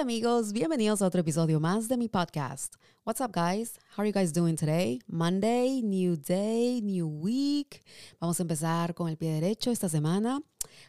Hola 0.00 0.12
amigos, 0.12 0.54
bienvenidos 0.54 1.02
a 1.02 1.06
otro 1.06 1.20
episodio 1.20 1.60
más 1.60 1.86
de 1.86 1.98
mi 1.98 2.08
podcast. 2.08 2.76
What's 3.04 3.20
up 3.20 3.32
guys? 3.34 3.78
How 3.94 4.00
are 4.00 4.08
you 4.08 4.14
guys 4.14 4.32
doing 4.32 4.56
today? 4.56 4.98
Monday, 5.06 5.82
new 5.82 6.16
day, 6.16 6.80
new 6.80 7.06
week. 7.06 7.84
Vamos 8.18 8.40
a 8.40 8.44
empezar 8.44 8.94
con 8.94 9.10
el 9.10 9.18
pie 9.18 9.34
derecho 9.34 9.70
esta 9.70 9.90
semana. 9.90 10.40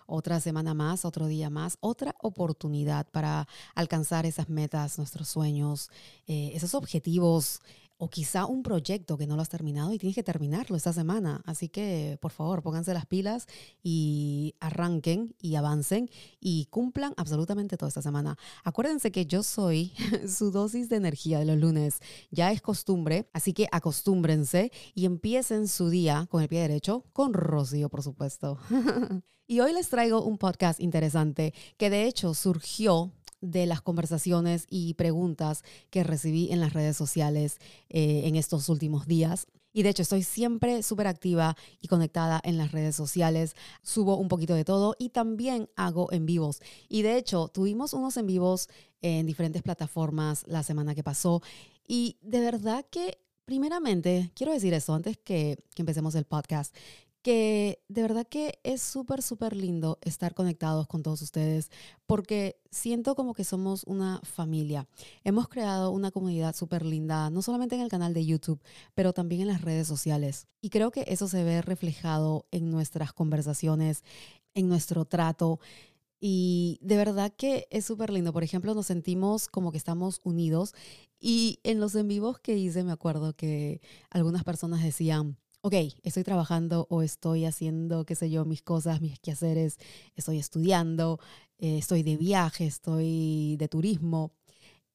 Otra 0.05 0.39
semana 0.39 0.73
más, 0.73 1.03
otro 1.03 1.27
día 1.27 1.49
más, 1.49 1.75
otra 1.81 2.15
oportunidad 2.21 3.05
para 3.11 3.49
alcanzar 3.75 4.25
esas 4.25 4.47
metas, 4.47 4.97
nuestros 4.97 5.27
sueños, 5.27 5.89
eh, 6.25 6.53
esos 6.53 6.73
objetivos 6.73 7.59
o 8.03 8.09
quizá 8.09 8.47
un 8.47 8.63
proyecto 8.63 9.15
que 9.15 9.27
no 9.27 9.35
lo 9.35 9.43
has 9.43 9.49
terminado 9.49 9.93
y 9.93 9.99
tienes 9.99 10.15
que 10.15 10.23
terminarlo 10.23 10.75
esta 10.75 10.91
semana. 10.91 11.43
Así 11.45 11.69
que, 11.69 12.17
por 12.19 12.31
favor, 12.31 12.63
pónganse 12.63 12.95
las 12.95 13.05
pilas 13.05 13.45
y 13.83 14.55
arranquen 14.59 15.35
y 15.39 15.53
avancen 15.53 16.09
y 16.39 16.65
cumplan 16.71 17.13
absolutamente 17.15 17.77
toda 17.77 17.89
esta 17.89 18.01
semana. 18.01 18.39
Acuérdense 18.63 19.11
que 19.11 19.27
yo 19.27 19.43
soy 19.43 19.93
su 20.27 20.49
dosis 20.49 20.89
de 20.89 20.95
energía 20.95 21.37
de 21.37 21.45
los 21.45 21.59
lunes. 21.59 21.99
Ya 22.31 22.51
es 22.51 22.63
costumbre, 22.63 23.29
así 23.33 23.53
que 23.53 23.67
acostúmbrense 23.71 24.71
y 24.95 25.05
empiecen 25.05 25.67
su 25.67 25.89
día 25.89 26.25
con 26.27 26.41
el 26.41 26.49
pie 26.49 26.61
derecho, 26.61 27.05
con 27.13 27.33
Rocío, 27.33 27.87
por 27.87 28.01
supuesto. 28.01 28.57
y 29.45 29.59
hoy 29.59 29.73
les 29.73 29.89
traigo 29.89 30.23
un 30.23 30.39
podcast 30.39 30.79
interesante 30.79 31.53
que 31.77 31.91
de 31.91 32.05
hecho 32.07 32.33
surgió 32.33 33.11
de 33.41 33.65
las 33.65 33.81
conversaciones 33.81 34.65
y 34.69 34.93
preguntas 34.93 35.63
que 35.89 36.03
recibí 36.03 36.51
en 36.51 36.59
las 36.59 36.73
redes 36.73 36.95
sociales 36.95 37.57
eh, 37.89 38.21
en 38.25 38.35
estos 38.35 38.69
últimos 38.69 39.07
días. 39.07 39.47
Y 39.73 39.83
de 39.83 39.89
hecho 39.89 40.01
estoy 40.01 40.23
siempre 40.23 40.83
súper 40.83 41.07
activa 41.07 41.55
y 41.79 41.87
conectada 41.87 42.41
en 42.43 42.57
las 42.57 42.71
redes 42.71 42.95
sociales. 42.95 43.55
Subo 43.81 44.17
un 44.17 44.27
poquito 44.27 44.53
de 44.53 44.65
todo 44.65 44.95
y 44.99 45.09
también 45.09 45.69
hago 45.75 46.11
en 46.11 46.25
vivos. 46.25 46.61
Y 46.89 47.03
de 47.03 47.17
hecho 47.17 47.47
tuvimos 47.47 47.93
unos 47.93 48.17
en 48.17 48.27
vivos 48.27 48.67
en 49.01 49.25
diferentes 49.25 49.63
plataformas 49.63 50.43
la 50.47 50.63
semana 50.63 50.93
que 50.93 51.03
pasó. 51.03 51.41
Y 51.87 52.17
de 52.21 52.41
verdad 52.41 52.85
que 52.89 53.17
primeramente 53.45 54.31
quiero 54.35 54.53
decir 54.53 54.73
esto 54.73 54.93
antes 54.93 55.17
que, 55.17 55.57
que 55.73 55.81
empecemos 55.81 56.15
el 56.15 56.25
podcast 56.25 56.75
que 57.21 57.83
de 57.87 58.01
verdad 58.01 58.27
que 58.27 58.59
es 58.63 58.81
súper, 58.81 59.21
súper 59.21 59.55
lindo 59.55 59.99
estar 60.01 60.33
conectados 60.33 60.87
con 60.87 61.03
todos 61.03 61.21
ustedes 61.21 61.69
porque 62.07 62.59
siento 62.71 63.15
como 63.15 63.33
que 63.33 63.43
somos 63.43 63.83
una 63.85 64.19
familia. 64.23 64.87
Hemos 65.23 65.47
creado 65.47 65.91
una 65.91 66.11
comunidad 66.11 66.55
súper 66.55 66.85
linda, 66.85 67.29
no 67.29 67.41
solamente 67.41 67.75
en 67.75 67.81
el 67.81 67.89
canal 67.89 68.13
de 68.13 68.25
YouTube, 68.25 68.61
pero 68.95 69.13
también 69.13 69.41
en 69.41 69.47
las 69.47 69.61
redes 69.61 69.87
sociales. 69.87 70.47
Y 70.61 70.69
creo 70.69 70.91
que 70.91 71.05
eso 71.07 71.27
se 71.27 71.43
ve 71.43 71.61
reflejado 71.61 72.45
en 72.51 72.71
nuestras 72.71 73.13
conversaciones, 73.13 74.03
en 74.53 74.67
nuestro 74.67 75.05
trato. 75.05 75.59
Y 76.19 76.77
de 76.81 76.97
verdad 76.97 77.33
que 77.35 77.67
es 77.71 77.85
súper 77.85 78.11
lindo. 78.11 78.33
Por 78.33 78.43
ejemplo, 78.43 78.73
nos 78.75 78.87
sentimos 78.87 79.47
como 79.47 79.71
que 79.71 79.77
estamos 79.77 80.19
unidos. 80.23 80.73
Y 81.19 81.59
en 81.63 81.79
los 81.79 81.95
en 81.95 82.07
vivos 82.07 82.39
que 82.39 82.57
hice, 82.57 82.83
me 82.83 82.91
acuerdo 82.91 83.35
que 83.35 83.81
algunas 84.09 84.43
personas 84.43 84.83
decían, 84.83 85.37
ok, 85.61 85.73
estoy 86.03 86.23
trabajando 86.23 86.87
o 86.89 87.01
estoy 87.03 87.45
haciendo, 87.45 88.05
qué 88.05 88.15
sé 88.15 88.29
yo, 88.29 88.45
mis 88.45 88.63
cosas, 88.63 89.01
mis 89.01 89.19
quehaceres, 89.19 89.77
estoy 90.15 90.39
estudiando, 90.39 91.19
eh, 91.59 91.77
estoy 91.77 92.03
de 92.03 92.17
viaje, 92.17 92.65
estoy 92.65 93.57
de 93.57 93.67
turismo. 93.67 94.31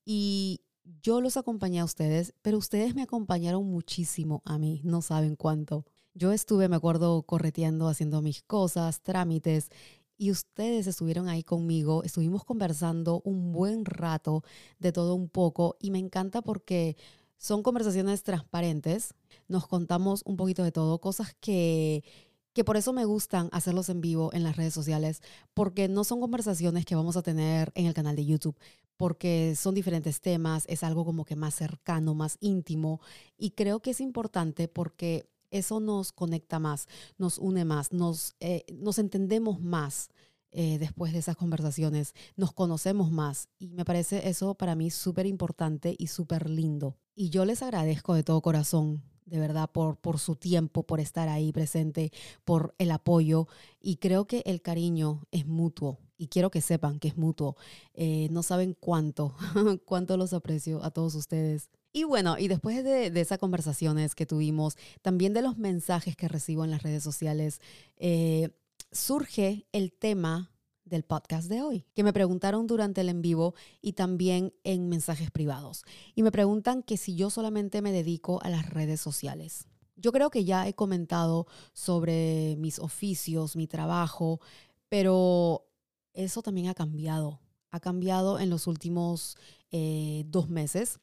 Y 0.05 0.61
yo 1.03 1.21
los 1.21 1.37
acompañé 1.37 1.81
a 1.81 1.85
ustedes, 1.85 2.35
pero 2.43 2.59
ustedes 2.59 2.95
me 2.95 3.03
acompañaron 3.03 3.65
muchísimo 3.65 4.43
a 4.45 4.59
mí, 4.59 4.81
no 4.85 5.03
saben 5.03 5.37
cuánto. 5.37 5.85
Yo 6.15 6.33
estuve, 6.33 6.69
me 6.69 6.77
acuerdo, 6.77 7.23
correteando, 7.23 7.89
haciendo 7.89 8.23
mis 8.23 8.43
cosas, 8.43 9.03
trámites, 9.03 9.71
y 10.19 10.31
ustedes 10.31 10.87
estuvieron 10.87 11.29
ahí 11.29 11.43
conmigo, 11.45 12.03
estuvimos 12.03 12.45
conversando 12.45 13.21
un 13.25 13.53
buen 13.53 13.85
rato 13.85 14.43
de 14.79 14.91
todo 14.93 15.15
un 15.15 15.29
poco, 15.29 15.77
y 15.79 15.91
me 15.91 15.99
encanta 15.99 16.43
porque 16.43 16.97
son 17.39 17.63
conversaciones 17.63 18.23
transparentes, 18.23 19.15
nos 19.49 19.67
contamos 19.67 20.23
un 20.25 20.37
poquito 20.37 20.63
de 20.63 20.73
todo, 20.73 21.01
cosas 21.01 21.35
que, 21.41 22.05
que 22.53 22.65
por 22.65 22.77
eso 22.77 22.93
me 22.93 23.05
gustan 23.05 23.49
hacerlos 23.53 23.89
en 23.89 24.01
vivo 24.01 24.31
en 24.33 24.43
las 24.43 24.57
redes 24.57 24.75
sociales, 24.75 25.21
porque 25.55 25.89
no 25.89 26.05
son 26.05 26.21
conversaciones 26.21 26.85
que 26.85 26.95
vamos 26.95 27.17
a 27.17 27.23
tener 27.23 27.71
en 27.75 27.87
el 27.87 27.95
canal 27.95 28.17
de 28.17 28.25
YouTube, 28.25 28.59
porque 28.97 29.55
son 29.57 29.75
diferentes 29.75 30.21
temas, 30.21 30.65
es 30.69 30.83
algo 30.83 31.05
como 31.05 31.25
que 31.25 31.37
más 31.37 31.55
cercano, 31.55 32.15
más 32.15 32.39
íntimo, 32.41 33.01
y 33.37 33.51
creo 33.51 33.81
que 33.81 33.91
es 33.91 34.01
importante 34.01 34.69
porque 34.69 35.29
eso 35.51 35.81
nos 35.81 36.13
conecta 36.13 36.59
más, 36.59 36.89
nos 37.19 37.39
une 37.39 37.65
más, 37.65 37.93
nos, 37.93 38.37
eh, 38.41 38.65
nos 38.73 38.99
entendemos 38.99 39.61
más. 39.61 40.09
Eh, 40.53 40.79
después 40.79 41.13
de 41.13 41.19
esas 41.19 41.37
conversaciones, 41.37 42.15
nos 42.35 42.55
conocemos 42.55 43.11
más 43.11 43.51
y 43.59 43.75
me 43.75 43.85
parece 43.85 44.31
eso 44.31 44.55
para 44.55 44.75
mí 44.75 44.91
súper 44.91 45.27
importante 45.27 45.95
y 45.99 46.07
súper 46.07 46.49
lindo. 46.49 46.97
Y 47.15 47.29
yo 47.29 47.45
les 47.45 47.61
agradezco 47.61 48.15
de 48.15 48.23
todo 48.23 48.41
corazón 48.41 49.03
de 49.27 49.39
verdad, 49.39 49.71
por, 49.71 49.97
por 49.97 50.19
su 50.19 50.37
tiempo, 50.37 50.85
por 50.85 51.01
estar 51.01 51.29
ahí 51.29 51.53
presente, 51.53 52.13
por 52.45 52.75
el 52.79 52.91
apoyo. 52.91 53.49
Y 53.81 53.97
creo 53.97 54.27
que 54.27 54.43
el 54.47 54.63
cariño 54.63 55.27
es 55.33 55.47
mutuo. 55.47 55.99
Y 56.17 56.29
quiero 56.29 56.51
que 56.51 56.63
sepan 56.63 56.99
que 56.99 57.09
es 57.09 57.17
mutuo. 57.17 57.57
Eh, 57.95 58.29
no 58.31 58.43
saben 58.43 58.75
cuánto, 58.79 59.35
cuánto 59.85 60.17
los 60.17 60.33
aprecio 60.33 60.83
a 60.83 60.91
todos 60.91 61.15
ustedes. 61.15 61.69
Y 61.93 62.05
bueno, 62.05 62.39
y 62.39 62.49
después 62.49 62.83
de, 62.85 63.11
de, 63.11 63.21
esas 63.21 63.39
conversaciones 63.39 64.15
que 64.15 64.27
tuvimos, 64.27 64.77
también 65.03 65.33
de 65.33 65.43
los 65.43 65.59
mensajes 65.59 66.17
que 66.17 66.29
recibo 66.29 66.65
en 66.65 66.71
las 66.71 66.83
redes 66.83 67.03
sociales, 67.03 67.61
eh, 67.97 68.51
surge 68.93 69.67
el 69.73 69.93
tema 69.93 70.56
del 70.87 71.03
podcast 71.03 71.49
de 71.49 71.61
hoy, 71.61 71.85
que 71.95 72.03
me 72.03 72.13
preguntaron 72.13 72.67
durante 72.67 73.03
el 73.03 73.09
en 73.09 73.21
vivo 73.21 73.55
y 73.83 73.93
también 73.93 74.55
en 74.65 74.89
mensajes 74.89 75.31
privados. 75.31 75.85
Y 76.15 76.23
me 76.23 76.33
preguntan 76.33 76.83
que 76.83 76.97
si 76.97 77.15
yo 77.17 77.29
solamente 77.29 77.83
me 77.83 77.93
dedico 77.93 78.41
a 78.43 78.49
las 78.49 78.71
redes 78.71 79.01
sociales. 79.01 79.67
Yo 79.97 80.13
creo 80.13 80.31
que 80.31 80.45
ya 80.45 80.69
he 80.69 80.75
comentado 80.75 81.47
sobre 81.73 82.57
mis 82.59 82.79
oficios, 82.79 83.57
mi 83.57 83.67
trabajo, 83.67 84.41
pero 84.89 85.67
eso 86.15 86.43
también 86.43 86.69
ha 86.69 86.75
cambiado. 86.75 87.41
Ha 87.71 87.81
cambiado 87.81 88.39
en 88.39 88.49
los 88.49 88.67
últimos 88.67 89.37
eh, 89.71 90.25
dos 90.29 90.49
meses 90.49 91.01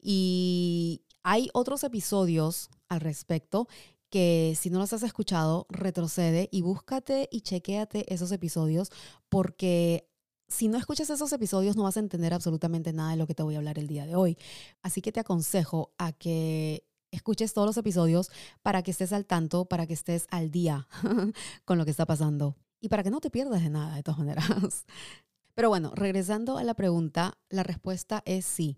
y 0.00 1.02
hay 1.22 1.50
otros 1.52 1.84
episodios 1.84 2.70
al 2.88 3.00
respecto 3.00 3.68
que 4.10 4.56
si 4.58 4.70
no 4.70 4.78
los 4.78 4.92
has 4.92 5.02
escuchado, 5.02 5.66
retrocede 5.68 6.48
y 6.52 6.62
búscate 6.62 7.28
y 7.30 7.40
chequéate 7.40 8.12
esos 8.12 8.32
episodios 8.32 8.90
porque 9.28 10.08
si 10.48 10.68
no 10.68 10.78
escuchas 10.78 11.10
esos 11.10 11.32
episodios 11.32 11.76
no 11.76 11.82
vas 11.82 11.96
a 11.96 12.00
entender 12.00 12.32
absolutamente 12.32 12.92
nada 12.92 13.10
de 13.10 13.16
lo 13.16 13.26
que 13.26 13.34
te 13.34 13.42
voy 13.42 13.54
a 13.54 13.58
hablar 13.58 13.78
el 13.78 13.88
día 13.88 14.06
de 14.06 14.14
hoy. 14.14 14.38
Así 14.82 15.02
que 15.02 15.12
te 15.12 15.20
aconsejo 15.20 15.92
a 15.98 16.12
que 16.12 16.86
escuches 17.10 17.52
todos 17.52 17.66
los 17.66 17.76
episodios 17.76 18.30
para 18.62 18.82
que 18.82 18.90
estés 18.90 19.12
al 19.12 19.26
tanto, 19.26 19.64
para 19.64 19.86
que 19.86 19.94
estés 19.94 20.26
al 20.30 20.50
día 20.50 20.88
con 21.64 21.78
lo 21.78 21.84
que 21.84 21.90
está 21.90 22.06
pasando 22.06 22.56
y 22.80 22.88
para 22.88 23.02
que 23.02 23.10
no 23.10 23.20
te 23.20 23.30
pierdas 23.30 23.62
de 23.62 23.70
nada 23.70 23.96
de 23.96 24.02
todas 24.02 24.18
maneras. 24.18 24.46
Pero 25.54 25.70
bueno, 25.70 25.92
regresando 25.94 26.58
a 26.58 26.64
la 26.64 26.74
pregunta, 26.74 27.38
la 27.48 27.62
respuesta 27.62 28.22
es 28.26 28.44
sí. 28.44 28.76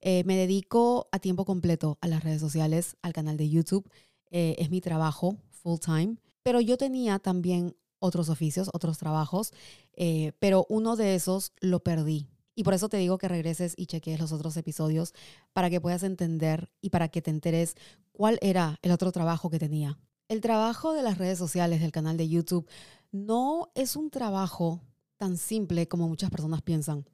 Eh, 0.00 0.22
me 0.24 0.36
dedico 0.36 1.08
a 1.12 1.18
tiempo 1.18 1.44
completo 1.44 1.98
a 2.00 2.08
las 2.08 2.22
redes 2.22 2.40
sociales, 2.40 2.96
al 3.02 3.12
canal 3.12 3.36
de 3.36 3.48
YouTube. 3.48 3.88
Eh, 4.30 4.56
es 4.58 4.70
mi 4.70 4.80
trabajo 4.80 5.38
full 5.50 5.78
time, 5.78 6.16
pero 6.42 6.60
yo 6.60 6.76
tenía 6.76 7.18
también 7.18 7.76
otros 7.98 8.28
oficios, 8.28 8.70
otros 8.72 8.98
trabajos, 8.98 9.52
eh, 9.94 10.32
pero 10.38 10.66
uno 10.68 10.96
de 10.96 11.14
esos 11.14 11.52
lo 11.60 11.80
perdí. 11.80 12.28
Y 12.54 12.64
por 12.64 12.74
eso 12.74 12.88
te 12.88 12.96
digo 12.96 13.18
que 13.18 13.28
regreses 13.28 13.74
y 13.76 13.86
cheques 13.86 14.18
los 14.18 14.32
otros 14.32 14.56
episodios 14.56 15.14
para 15.52 15.70
que 15.70 15.80
puedas 15.80 16.02
entender 16.02 16.70
y 16.80 16.90
para 16.90 17.08
que 17.08 17.22
te 17.22 17.30
enteres 17.30 17.76
cuál 18.12 18.38
era 18.42 18.78
el 18.82 18.90
otro 18.90 19.12
trabajo 19.12 19.48
que 19.48 19.60
tenía. 19.60 19.98
El 20.28 20.40
trabajo 20.40 20.92
de 20.92 21.02
las 21.02 21.18
redes 21.18 21.38
sociales, 21.38 21.80
del 21.80 21.92
canal 21.92 22.16
de 22.16 22.28
YouTube, 22.28 22.68
no 23.12 23.70
es 23.74 23.96
un 23.96 24.10
trabajo 24.10 24.82
tan 25.16 25.36
simple 25.36 25.88
como 25.88 26.08
muchas 26.08 26.30
personas 26.30 26.62
piensan. 26.62 27.06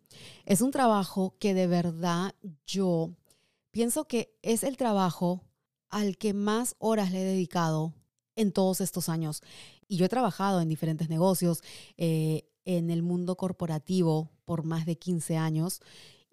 Es 0.44 0.61
un 0.61 0.71
trabajo 0.71 1.37
que 1.39 1.55
de 1.55 1.67
verdad 1.67 2.35
yo 2.67 3.11
pienso 3.71 4.06
que 4.06 4.35
es 4.43 4.62
el 4.62 4.77
trabajo 4.77 5.43
al 5.94 6.19
que 6.19 6.35
más 6.35 6.75
horas 6.81 7.12
le 7.12 7.23
he 7.23 7.25
dedicado 7.25 7.94
en 8.35 8.50
todos 8.50 8.81
estos 8.81 9.08
años. 9.08 9.43
Y 9.87 9.96
yo 9.96 10.06
he 10.06 10.08
trabajado 10.08 10.61
en 10.61 10.69
diferentes 10.69 11.08
negocios, 11.08 11.62
eh, 11.96 12.50
en 12.64 12.91
el 12.91 13.05
mundo 13.05 13.37
corporativo 13.37 14.29
por 14.44 14.64
más 14.64 14.87
de 14.87 14.96
15 14.99 15.37
años 15.37 15.81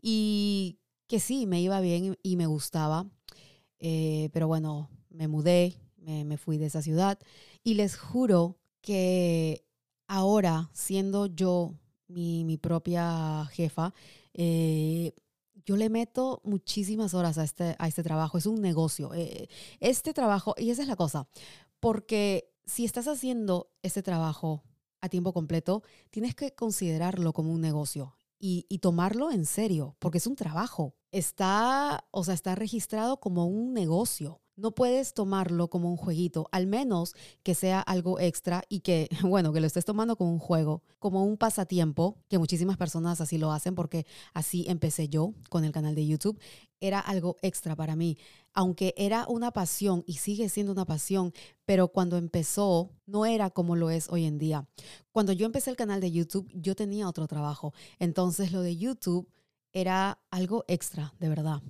y 0.01 0.79
que 1.05 1.19
sí, 1.19 1.45
me 1.45 1.61
iba 1.61 1.79
bien 1.79 2.17
y 2.23 2.37
me 2.37 2.47
gustaba. 2.47 3.05
Eh, 3.77 4.29
pero 4.33 4.47
bueno, 4.47 4.89
me 5.11 5.27
mudé, 5.27 5.75
me, 5.97 6.37
fui 6.37 6.57
de 6.57 6.65
esa 6.65 6.81
ciudad 6.81 7.19
y 7.63 7.75
les 7.75 7.95
juro 7.97 8.57
que 8.81 9.63
ahora, 10.07 10.71
siendo 10.73 11.27
yo 11.27 11.75
mi, 12.07 12.57
propia 12.57 13.45
jefa, 13.51 13.93
eh, 14.33 15.13
yo 15.65 15.77
le 15.77 15.89
meto 15.89 16.41
muchísimas 16.43 17.13
horas 17.13 17.37
a 17.37 17.43
este, 17.43 17.75
a 17.79 17.87
este 17.87 18.03
trabajo. 18.03 18.37
Es 18.37 18.45
un 18.45 18.61
negocio. 18.61 19.13
Eh, 19.13 19.47
este 19.79 20.13
trabajo, 20.13 20.55
y 20.57 20.69
esa 20.71 20.81
es 20.81 20.87
la 20.87 20.95
cosa, 20.95 21.27
porque 21.79 22.51
si 22.65 22.85
estás 22.85 23.07
haciendo 23.07 23.71
este 23.81 24.03
trabajo 24.03 24.63
a 25.01 25.09
tiempo 25.09 25.33
completo, 25.33 25.83
tienes 26.09 26.35
que 26.35 26.53
considerarlo 26.53 27.33
como 27.33 27.51
un 27.53 27.61
negocio. 27.61 28.15
y, 28.43 28.65
y, 28.69 28.79
tomarlo 28.79 29.31
en 29.31 29.45
serio, 29.45 29.95
porque 29.99 30.17
es 30.17 30.25
un 30.25 30.35
trabajo. 30.35 30.95
Está, 31.11 32.07
o 32.09 32.23
sea, 32.23 32.33
está 32.33 32.55
registrado 32.55 33.19
como 33.19 33.45
un 33.45 33.71
negocio. 33.71 34.40
No 34.61 34.75
puedes 34.75 35.15
tomarlo 35.15 35.71
como 35.71 35.89
un 35.89 35.97
jueguito, 35.97 36.47
al 36.51 36.67
menos 36.67 37.15
que 37.41 37.55
sea 37.55 37.81
algo 37.81 38.19
extra 38.19 38.61
y 38.69 38.81
que, 38.81 39.09
bueno, 39.23 39.51
que 39.53 39.59
lo 39.59 39.65
estés 39.65 39.85
tomando 39.85 40.15
como 40.15 40.31
un 40.31 40.37
juego, 40.37 40.83
como 40.99 41.25
un 41.25 41.35
pasatiempo, 41.35 42.19
que 42.29 42.37
muchísimas 42.37 42.77
personas 42.77 43.21
así 43.21 43.39
lo 43.39 43.51
hacen 43.51 43.73
porque 43.73 44.05
así 44.35 44.65
empecé 44.67 45.09
yo 45.09 45.33
con 45.49 45.65
el 45.65 45.71
canal 45.71 45.95
de 45.95 46.05
YouTube. 46.05 46.39
Era 46.79 46.99
algo 46.99 47.37
extra 47.41 47.75
para 47.75 47.95
mí, 47.95 48.19
aunque 48.53 48.93
era 48.97 49.25
una 49.27 49.49
pasión 49.49 50.03
y 50.05 50.17
sigue 50.17 50.47
siendo 50.47 50.71
una 50.73 50.85
pasión, 50.85 51.33
pero 51.65 51.87
cuando 51.87 52.17
empezó 52.17 52.91
no 53.07 53.25
era 53.25 53.49
como 53.49 53.75
lo 53.75 53.89
es 53.89 54.09
hoy 54.09 54.25
en 54.25 54.37
día. 54.37 54.67
Cuando 55.11 55.31
yo 55.31 55.47
empecé 55.47 55.71
el 55.71 55.75
canal 55.75 56.01
de 56.01 56.11
YouTube, 56.11 56.47
yo 56.53 56.75
tenía 56.75 57.09
otro 57.09 57.25
trabajo, 57.25 57.73
entonces 57.97 58.51
lo 58.51 58.61
de 58.61 58.77
YouTube 58.77 59.27
era 59.73 60.19
algo 60.29 60.65
extra, 60.67 61.15
de 61.19 61.29
verdad. 61.29 61.63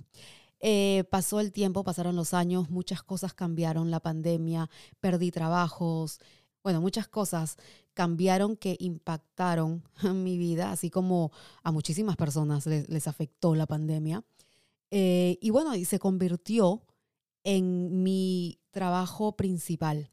Eh, 0.64 1.04
pasó 1.10 1.40
el 1.40 1.52
tiempo, 1.52 1.82
pasaron 1.82 2.14
los 2.14 2.34
años, 2.34 2.70
muchas 2.70 3.02
cosas 3.02 3.34
cambiaron, 3.34 3.90
la 3.90 3.98
pandemia, 3.98 4.70
perdí 5.00 5.32
trabajos, 5.32 6.20
bueno, 6.62 6.80
muchas 6.80 7.08
cosas 7.08 7.56
cambiaron 7.94 8.56
que 8.56 8.76
impactaron 8.78 9.82
mi 10.14 10.38
vida, 10.38 10.70
así 10.70 10.88
como 10.88 11.32
a 11.64 11.72
muchísimas 11.72 12.16
personas 12.16 12.66
les, 12.66 13.08
afectó 13.08 13.54
la 13.56 13.66
pandemia. 13.66 14.24
Eh, 14.92 15.38
y 15.40 15.50
bueno, 15.50 15.74
y 15.74 15.84
se 15.84 15.98
convirtió 15.98 16.84
en 17.42 18.04
mi 18.04 18.60
trabajo 18.70 19.36
principal, 19.36 20.10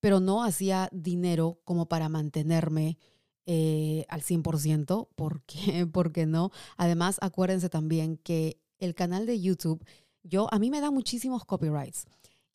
pero 0.00 0.20
no 0.20 0.44
hacía 0.44 0.90
dinero 0.92 1.60
como 1.64 1.88
para 1.88 2.10
mantenerme 2.10 2.98
eh, 3.46 4.04
al 4.08 4.20
100%, 4.20 5.08
porque, 5.16 5.86
porque 5.92 6.26
no. 6.26 6.50
Además, 6.76 7.16
acuérdense 7.22 7.70
también 7.70 8.18
que 8.18 8.60
el 8.78 8.94
canal 8.94 9.26
de 9.26 9.40
YouTube, 9.40 9.84
yo, 10.22 10.52
a 10.52 10.58
mí 10.58 10.70
me 10.70 10.80
da 10.80 10.90
muchísimos 10.90 11.44
copyrights. 11.44 12.06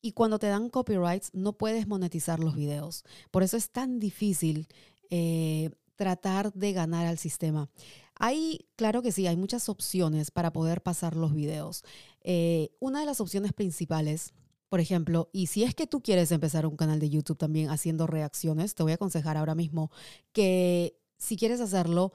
Y 0.02 0.12
cuando 0.12 0.38
te 0.38 0.48
dan 0.48 0.70
copyrights, 0.70 1.30
no 1.34 1.54
puedes 1.54 1.88
monetizar 1.88 2.40
los 2.40 2.56
videos. 2.56 3.04
Por 3.31 3.42
eso 3.42 3.56
es 3.56 3.72
tan 3.72 4.00
difícil 4.00 4.68
eh, 5.10 5.70
tratar 5.96 6.52
de 6.54 6.74
ganar 6.74 7.06
al 7.06 7.18
sistema. 7.18 7.70
Hay, 8.16 8.68
claro 8.75 9.02
que 9.02 9.12
sí, 9.12 9.28
hay 9.28 9.38
muchas 9.38 9.70
opciones 9.70 10.30
para 10.30 10.52
poder 10.52 10.81
pasar 10.81 11.16
los 11.16 11.34
videos. 11.34 11.84
Eh, 12.22 12.70
una 12.80 13.00
de 13.00 13.06
las 13.06 13.22
opciones 13.22 13.54
principales, 13.54 14.34
por 14.70 14.80
ejemplo, 14.80 15.30
y 15.31 15.48
si 15.48 15.64
es 15.64 15.74
que 15.74 15.88
tú 15.88 16.02
quieres 16.02 16.31
empezar 16.31 16.66
un 16.66 16.75
canal 16.75 17.00
de 17.00 17.10
YouTube 17.10 17.38
también 17.38 17.70
haciendo 17.70 18.06
reacciones, 18.06 18.75
te 18.75 18.84
voy 18.84 18.92
a 18.92 18.96
aconsejar 18.96 19.38
ahora 19.38 19.56
mismo 19.56 19.90
que 20.31 20.98
si 21.18 21.38
quieres 21.38 21.62
hacerlo, 21.62 22.12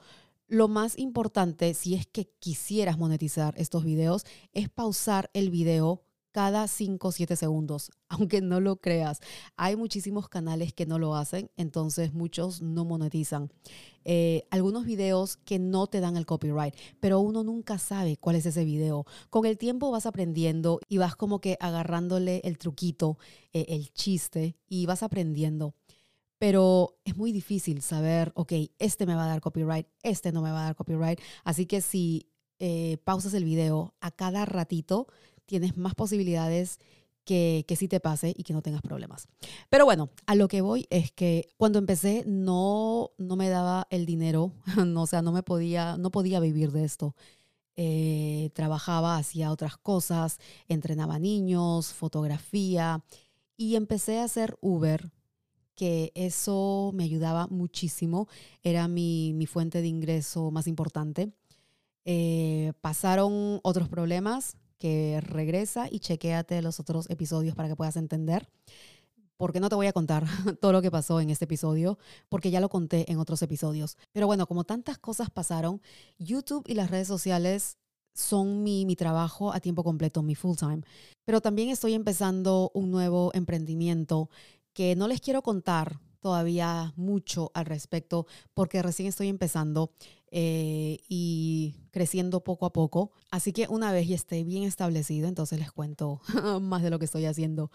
lo 0.49 0.67
más 0.67 0.97
importante, 0.97 1.73
si 1.73 1.93
es 1.93 2.07
que 2.07 2.29
quisieras 2.39 2.97
monetizar 2.97 3.53
estos 3.57 3.83
videos, 3.83 4.25
es 4.51 4.67
pausar 4.67 5.29
el 5.33 5.51
video 5.51 6.03
cada 6.31 6.67
5 6.67 7.07
o 7.07 7.11
7 7.11 7.35
segundos, 7.35 7.91
aunque 8.09 8.41
no 8.41 8.59
lo 8.59 8.77
creas. 8.77 9.19
Hay 9.57 9.75
muchísimos 9.75 10.27
canales 10.27 10.73
que 10.73 10.85
no 10.85 10.99
lo 10.99 11.15
hacen, 11.15 11.51
entonces 11.55 12.13
muchos 12.13 12.61
no 12.61 12.83
monetizan. 12.83 13.51
Eh, 14.05 14.47
algunos 14.49 14.85
videos 14.85 15.37
que 15.37 15.59
no 15.59 15.87
te 15.87 15.99
dan 15.99 16.17
el 16.17 16.25
copyright, 16.25 16.75
pero 16.99 17.19
uno 17.19 17.43
nunca 17.43 17.77
sabe 17.77 18.17
cuál 18.17 18.35
es 18.35 18.45
ese 18.45 18.65
video. 18.65 19.05
Con 19.29 19.45
el 19.45 19.57
tiempo 19.57 19.91
vas 19.91 20.05
aprendiendo 20.05 20.79
y 20.87 20.97
vas 20.97 21.15
como 21.15 21.41
que 21.41 21.57
agarrándole 21.59 22.41
el 22.43 22.57
truquito, 22.57 23.17
eh, 23.53 23.65
el 23.69 23.91
chiste 23.93 24.55
y 24.67 24.85
vas 24.85 25.03
aprendiendo 25.03 25.75
pero 26.39 26.97
es 27.03 27.17
muy 27.17 27.33
difícil 27.33 27.81
saber, 27.81 28.31
ok, 28.33 28.53
este 28.79 29.05
me 29.05 29.13
va 29.13 29.25
a 29.25 29.27
dar 29.27 29.41
copyright, 29.41 29.87
este 30.01 30.31
no 30.31 30.41
me 30.41 30.51
va 30.51 30.61
a 30.61 30.65
dar 30.65 30.75
copyright. 30.75 31.19
Así 31.43 31.65
que 31.65 31.81
si 31.81 32.31
eh, 32.59 32.97
pausas 33.03 33.33
el 33.33 33.43
video 33.43 33.93
a 33.99 34.09
cada 34.11 34.45
ratito, 34.45 35.07
tienes 35.45 35.77
más 35.77 35.95
posibilidades 35.95 36.79
que, 37.25 37.65
que 37.67 37.75
sí 37.75 37.89
te 37.89 37.99
pase 37.99 38.33
y 38.35 38.43
que 38.43 38.53
no 38.53 38.61
tengas 38.61 38.81
problemas. 38.81 39.27
Pero 39.69 39.83
bueno, 39.83 40.09
a 40.27 40.35
lo 40.35 40.47
que 40.47 40.61
voy 40.61 40.87
es 40.89 41.11
que 41.11 41.49
cuando 41.57 41.77
empecé 41.77 42.23
no, 42.25 43.11
no 43.17 43.35
me 43.35 43.49
daba 43.49 43.87
el 43.89 44.05
dinero, 44.05 44.53
no, 44.85 45.03
o 45.03 45.07
sea, 45.07 45.21
no 45.21 45.33
me 45.33 45.43
podía, 45.43 45.97
no 45.97 46.09
podía 46.09 46.39
vivir 46.39 46.71
de 46.71 46.85
esto. 46.85 47.15
Eh, 47.75 48.49
trabajaba, 48.53 49.17
hacía 49.17 49.51
otras 49.51 49.77
cosas, 49.77 50.39
entrenaba 50.69 51.19
niños, 51.19 51.93
fotografía 51.93 53.03
y 53.57 53.75
empecé 53.75 54.19
a 54.19 54.23
hacer 54.23 54.57
Uber 54.61 55.11
que 55.79 56.11
eso 56.13 56.91
me 56.93 57.05
ayudaba 57.05 57.47
muchísimo, 57.47 58.27
era 58.63 58.89
mi, 58.89 59.47
fuente 59.49 59.81
de 59.81 59.87
ingreso 59.87 60.51
más 60.51 60.67
importante. 60.67 61.31
Eh, 62.03 62.73
pasaron 62.81 63.61
otros 63.63 63.87
problemas 63.87 64.57
que 64.77 65.21
regresa 65.21 65.87
y 65.89 65.99
chequéate 65.99 66.61
los 66.61 66.81
otros 66.81 67.09
episodios 67.09 67.55
para 67.55 67.69
que 67.69 67.77
puedas 67.77 67.95
entender. 67.95 68.49
Porque 69.37 69.61
no 69.61 69.69
te 69.69 69.75
voy 69.75 69.87
a 69.87 69.93
contar 69.93 70.25
todo 70.59 70.73
lo 70.73 70.81
que 70.81 70.91
pasó 70.91 71.21
en 71.21 71.29
este 71.29 71.45
episodio, 71.45 71.97
porque 72.27 72.51
ya 72.51 72.59
lo 72.59 72.67
conté 72.67 73.09
en 73.09 73.17
otros 73.17 73.41
episodios. 73.41 73.95
Pero 74.11 74.27
bueno, 74.27 74.47
como 74.47 74.65
tantas 74.65 74.97
cosas 74.97 75.29
pasaron, 75.29 75.81
YouTube 76.17 76.65
y 76.67 76.73
las 76.73 76.91
redes 76.91 77.07
sociales 77.07 77.77
son 78.13 78.63
mi, 78.63 78.85
mi, 78.85 78.97
trabajo 78.97 79.53
a 79.53 79.61
tiempo 79.61 79.85
completo, 79.85 80.23
mi 80.23 80.35
full 80.35 80.57
time. 80.57 80.81
Pero 81.23 81.39
también 81.39 81.69
estoy 81.69 81.93
empezando 81.93 82.69
un 82.73 82.91
nuevo 82.91 83.31
emprendimiento 83.33 84.29
que 84.79 84.95
no 84.95 85.09
les 85.09 85.19
quiero 85.19 85.41
contar 85.41 85.99
todavía 86.21 86.93
mucho 86.95 87.51
al 87.53 87.65
respecto 87.65 88.27
porque 88.53 88.81
recién 88.81 89.09
estoy 89.09 89.27
empezando 89.27 89.91
eh, 90.31 90.99
y 91.09 91.75
creciendo 91.91 92.45
poco 92.45 92.65
a 92.65 92.71
poco. 92.71 93.11
Así 93.29 93.51
que 93.51 93.67
una 93.67 93.91
vez 93.91 94.07
ya 94.07 94.15
esté 94.15 94.45
bien 94.45 94.63
establecido, 94.63 95.27
entonces 95.27 95.59
les 95.59 95.73
cuento 95.73 96.21
más 96.61 96.81
de 96.81 96.91
lo 96.91 96.97
que 96.97 97.03
estoy 97.03 97.25
haciendo. 97.25 97.71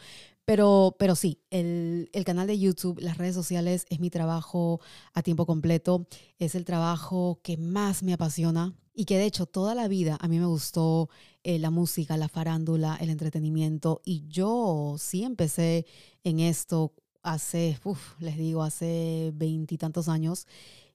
Pero, 0.47 0.97
pero 0.99 1.15
sí, 1.15 1.43
el, 1.51 2.09
el, 2.15 2.25
canal 2.25 2.47
de 2.47 2.59
YouTube, 2.59 2.99
las 3.01 3.19
redes 3.19 3.35
sociales 3.35 3.85
es 3.91 4.01
mi 4.01 4.09
trabajo 4.09 4.81
a 5.13 5.21
tiempo 5.21 5.45
completo. 5.45 6.07
Es 6.39 6.55
el 6.55 6.65
trabajo 6.65 7.39
que 7.43 7.59
más 7.59 8.03
me 8.03 8.15
apasiona 8.15 8.73
y 8.95 9.05
que 9.07 9.19
de 9.19 9.27
hecho 9.27 9.47
toda 9.47 9.75
la 9.75 9.89
vida 9.89 10.17
a 10.21 10.29
mí 10.29 10.39
me 10.39 10.47
gustó 10.47 11.11
eh, 11.43 11.59
la 11.59 11.71
música, 11.71 12.17
la 12.17 12.29
farándula, 12.29 12.97
el 13.01 13.11
entretenimiento. 13.11 14.01
Y 14.05 14.27
yo 14.29 14.95
sí 14.99 15.25
empecé 15.25 15.85
en 16.23 16.41
esto 16.41 16.95
hace, 17.23 17.79
les 18.21 18.37
digo, 18.39 18.63
hace 18.63 19.33
veintitantos 19.35 20.09
años. 20.09 20.47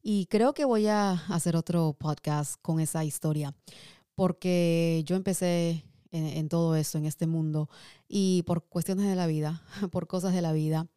Y 0.01 0.27
creo 0.27 0.53
que 0.53 0.63
voy 0.63 0.88
a 0.88 1.12
hacer 1.12 1.58
otro 1.58 1.94
podcast 1.94 2.56
con 2.62 2.79
esa 2.79 3.03
historia, 3.03 3.53
porque 4.15 5.03
yo 5.06 5.18
empecé 5.18 5.84
en, 6.12 6.48
todo 6.48 6.77
eso, 6.77 6.98
en 6.98 7.06
este 7.06 7.27
mundo, 7.27 7.70
y 8.08 8.44
por 8.44 8.63
cuestiones 8.63 9.08
de 9.08 9.15
la 9.15 9.27
vida, 9.27 9.62
por 9.91 10.08
cosas 10.08 10.34
de 10.34 10.41
la 10.41 10.53
vida, 10.53 10.88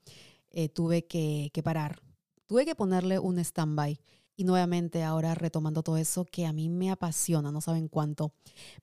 eh, 0.50 0.68
tuve 0.68 1.04
que, 1.06 1.50
que 1.52 1.62
parar. 1.64 2.00
Tuve 2.46 2.64
que 2.64 2.76
ponerle 2.76 3.18
un 3.18 3.38
stand-by 3.40 3.98
y 4.36 4.44
nuevamente 4.44 5.02
ahora 5.02 5.34
retomando 5.34 5.82
todo 5.82 5.96
eso 5.96 6.24
que 6.24 6.46
a 6.46 6.52
mí 6.52 6.68
me 6.68 6.90
apasiona, 6.90 7.52
no 7.52 7.60
saben 7.60 7.88
cuánto. 7.88 8.32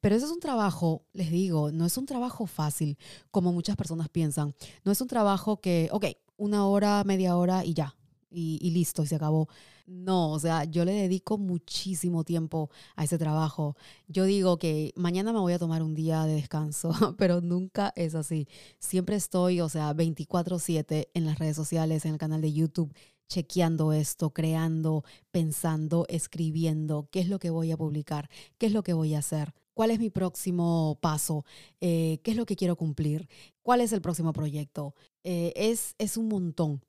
Pero 0.01 0.15
eso 0.15 0.25
es 0.25 0.32
un 0.32 0.39
trabajo, 0.39 1.03
les 1.13 1.32
digo, 1.32 1.72
no 1.72 1.86
es 1.86 1.98
un 1.98 2.06
trabajo 2.06 2.46
fácil 2.46 2.98
como 3.32 3.51
muchas 3.51 3.75
personas 3.75 4.10
piensan. 4.10 4.56
No 4.84 4.91
es 4.91 5.01
un 5.01 5.08
trabajo 5.08 5.60
que, 5.62 5.89
ok, 5.91 6.06
una 6.38 6.65
hora, 6.68 7.03
media 7.03 7.36
hora 7.36 7.65
y 7.65 7.74
ya, 7.74 7.96
y, 8.32 8.70
listo, 8.72 9.03
y 9.03 9.08
se 9.08 9.15
acabó. 9.15 9.50
No, 9.88 10.32
o 10.32 10.39
sea, 10.39 10.65
yo 10.65 10.86
le 10.86 10.91
dedico 10.94 11.39
muchísimo 11.39 12.24
tiempo 12.24 12.70
a 12.96 13.03
ese 13.03 13.18
trabajo. 13.18 13.75
Yo 14.08 14.25
digo 14.25 14.60
que 14.60 14.94
mañana 14.96 15.34
me 15.34 15.39
voy 15.39 15.53
a 15.53 15.60
tomar 15.60 15.82
un 15.82 15.96
día 15.96 16.25
de 16.25 16.36
descanso, 16.36 16.91
pero 17.18 17.41
nunca 17.41 17.91
es 17.96 18.13
así. 18.13 18.48
Siempre 18.77 19.15
estoy, 19.15 19.62
o 19.62 19.70
sea, 19.70 19.94
24/7 19.94 21.10
en 21.13 21.25
las 21.25 21.39
redes 21.39 21.56
sociales, 21.56 22.06
en 22.06 22.13
el 22.13 22.18
canal 22.20 22.41
de 22.41 22.53
YouTube, 22.53 22.94
chequeando 23.30 23.94
esto, 23.94 24.32
creando, 24.32 25.06
pensando, 25.32 26.06
escribiendo, 26.10 27.08
qué 27.12 27.22
es 27.22 27.30
lo 27.30 27.40
que 27.40 27.52
voy 27.52 27.72
a 27.72 27.78
publicar, 27.78 28.30
qué 28.58 28.66
es 28.66 28.74
lo 28.74 28.84
que 28.84 28.94
voy 28.94 29.16
a 29.16 29.20
hacer, 29.20 29.54
cuál 29.74 29.92
es 29.92 30.00
mi 30.00 30.10
próximo 30.10 30.98
paso, 31.00 31.46
eh, 31.80 32.20
qué 32.24 32.32
es 32.32 32.38
lo 32.38 32.46
que 32.46 32.58
quiero 32.58 32.76
cumplir, 32.76 33.30
cuál 33.62 33.80
es 33.80 33.94
el 33.94 34.02
próximo 34.02 34.34
proyecto. 34.34 34.94
Eh, 35.24 35.54
es, 35.56 35.96
es 36.00 36.18
un 36.18 36.28
montón. 36.28 36.82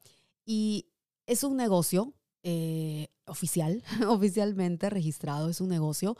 Y 0.45 0.87
es 1.27 1.45
un 1.45 1.57
negocio 1.57 2.15
eh, 2.43 3.09
oficial, 3.27 3.85
oficialmente 4.09 4.91
registrado, 4.91 5.51
es 5.51 5.61
un 5.61 5.69
negocio. 5.69 6.17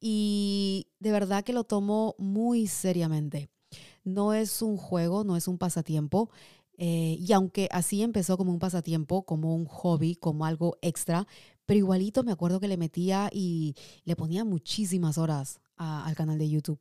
Y 0.00 0.88
de 0.98 1.12
verdad 1.12 1.44
que 1.44 1.52
lo 1.52 1.62
tomo 1.64 2.16
muy 2.18 2.66
seriamente. 2.66 3.48
No 4.02 4.32
es 4.32 4.62
un 4.62 4.76
juego, 4.76 5.22
no 5.22 5.36
es 5.36 5.46
un 5.46 5.58
pasatiempo. 5.58 6.30
Eh, 6.78 7.16
y 7.20 7.32
aunque 7.32 7.68
así 7.72 8.02
empezó 8.02 8.38
como 8.38 8.52
un 8.52 8.60
pasatiempo, 8.60 9.24
como 9.24 9.54
un 9.54 9.66
hobby, 9.66 10.14
como 10.16 10.46
algo 10.46 10.78
extra, 10.82 11.26
pero 11.66 11.78
igualito 11.78 12.24
me 12.24 12.32
acuerdo 12.32 12.60
que 12.60 12.68
le 12.68 12.78
metía 12.78 13.30
y 13.32 13.74
le 14.04 14.16
ponía 14.16 14.44
muchísimas 14.44 15.18
horas 15.18 15.60
al 15.76 16.14
canal 16.16 16.38
de 16.38 16.48
YouTube. 16.50 16.80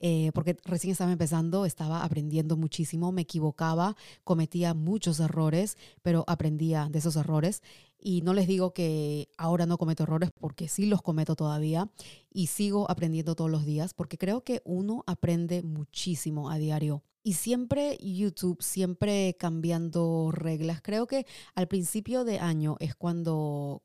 eh, 0.00 0.30
porque 0.34 0.56
recién 0.64 0.92
estaba 0.92 1.12
empezando, 1.12 1.64
estaba 1.66 2.04
aprendiendo 2.04 2.56
muchísimo, 2.56 3.12
me 3.12 3.22
equivocaba, 3.22 3.96
cometía 4.24 4.74
muchos 4.74 5.20
errores, 5.20 5.78
pero 6.02 6.24
aprendía 6.26 6.88
de 6.90 6.98
esos 6.98 7.16
errores. 7.16 7.62
Y 7.98 8.20
no 8.22 8.34
les 8.34 8.46
digo 8.46 8.72
que 8.74 9.28
ahora 9.38 9.66
no 9.66 9.78
cometo 9.78 10.02
errores 10.04 10.30
porque 10.38 10.68
sí 10.68 10.86
los 10.86 11.02
cometo 11.02 11.34
todavía 11.34 11.90
y 12.30 12.48
sigo 12.48 12.90
aprendiendo 12.90 13.34
todos 13.34 13.50
los 13.50 13.64
días 13.64 13.94
porque 13.94 14.18
creo 14.18 14.44
que 14.44 14.60
uno 14.64 15.02
aprende 15.06 15.62
muchísimo 15.62 16.50
a 16.50 16.58
diario. 16.58 17.02
Y 17.26 17.32
siempre 17.32 17.98
YouTube, 18.00 18.62
siempre 18.62 19.34
cambiando 19.36 20.30
reglas. 20.30 20.80
Creo 20.80 21.08
que 21.08 21.26
al 21.56 21.66
principio 21.66 22.22
de 22.22 22.38
año 22.38 22.76
es 22.78 22.94
cuando 22.94 23.82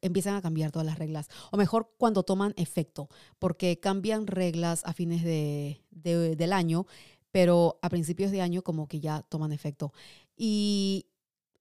empiezan 0.00 0.36
a 0.36 0.42
cambiar 0.42 0.70
todas 0.70 0.86
las 0.86 1.00
reglas. 1.00 1.28
O 1.50 1.56
mejor, 1.56 1.92
cuando 1.98 2.22
toman 2.22 2.54
efecto, 2.56 3.08
porque 3.40 3.80
cambian 3.80 4.28
reglas 4.28 4.84
a 4.84 4.92
fines 4.92 5.24
de, 5.24 5.82
del 5.90 6.52
año, 6.52 6.86
pero 7.32 7.80
a 7.82 7.88
principios 7.88 8.30
de 8.30 8.42
año 8.42 8.62
como 8.62 8.86
que 8.86 9.00
ya 9.00 9.22
toman 9.22 9.50
efecto. 9.50 9.92
Y, 10.36 11.06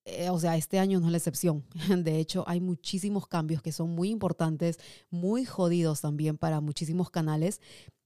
eh, 0.05 0.29
o 0.29 0.37
sea, 0.39 0.55
este 0.55 0.77
año 0.77 0.99
no 0.99 1.07
es 1.07 1.13
la 1.13 1.17
excepción. 1.17 1.65
De 2.03 2.19
hecho, 2.19 2.43
hay 2.45 2.61
muchísimos 2.61 3.25
cambios 3.25 3.63
que 3.63 3.71
son 3.71 3.89
muy 3.89 4.11
importantes, 4.11 4.79
muy 5.09 5.45
jodidos 5.45 5.99
también 5.99 6.37
para 6.37 6.61
muchísimos 6.61 7.09
canales 7.09 7.59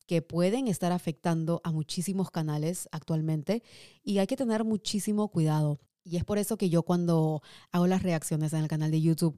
que 0.07 0.21
pueden 0.21 0.67
estar 0.67 0.91
afectando 0.91 1.61
a 1.63 1.71
muchísimos 1.71 2.31
canales 2.31 2.89
actualmente 2.91 3.61
y 4.03 4.17
hay 4.17 4.27
que 4.27 4.37
tener 4.37 4.63
muchísimo 4.63 5.27
cuidado. 5.27 5.79
Y 6.03 6.17
es 6.17 6.23
por 6.23 6.37
eso 6.37 6.57
que 6.57 6.69
yo 6.69 6.83
cuando 6.83 7.41
hago 7.71 7.85
las 7.85 8.01
reacciones 8.01 8.53
en 8.53 8.59
el 8.59 8.69
canal 8.69 8.89
de 8.89 9.01
YouTube, 9.01 9.37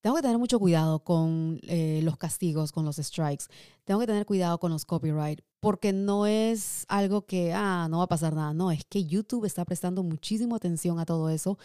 tengo 0.00 0.16
que 0.16 0.22
tener 0.22 0.38
mucho 0.38 0.58
cuidado 0.58 1.00
con 1.00 1.58
eh, 1.64 2.00
los 2.02 2.16
castigos, 2.16 2.72
con 2.72 2.84
los 2.84 2.96
strikes. 2.96 3.46
Tengo 3.84 4.00
que 4.00 4.06
tener 4.06 4.24
cuidado 4.24 4.58
con 4.58 4.70
los 4.70 4.84
copyright, 4.84 5.40
porque 5.60 5.92
no 5.92 6.26
es 6.26 6.84
algo 6.88 7.26
que, 7.26 7.52
ah, 7.52 7.88
no 7.90 7.98
va 7.98 8.04
a 8.04 8.08
pasar 8.08 8.34
nada. 8.34 8.54
No, 8.54 8.70
es 8.70 8.84
que 8.84 9.04
YouTube 9.04 9.44
está 9.44 9.64
prestando 9.64 10.02
muchísima 10.02 10.56
atención 10.56 10.98
a 11.00 11.06
todo 11.06 11.28
eso. 11.28 11.58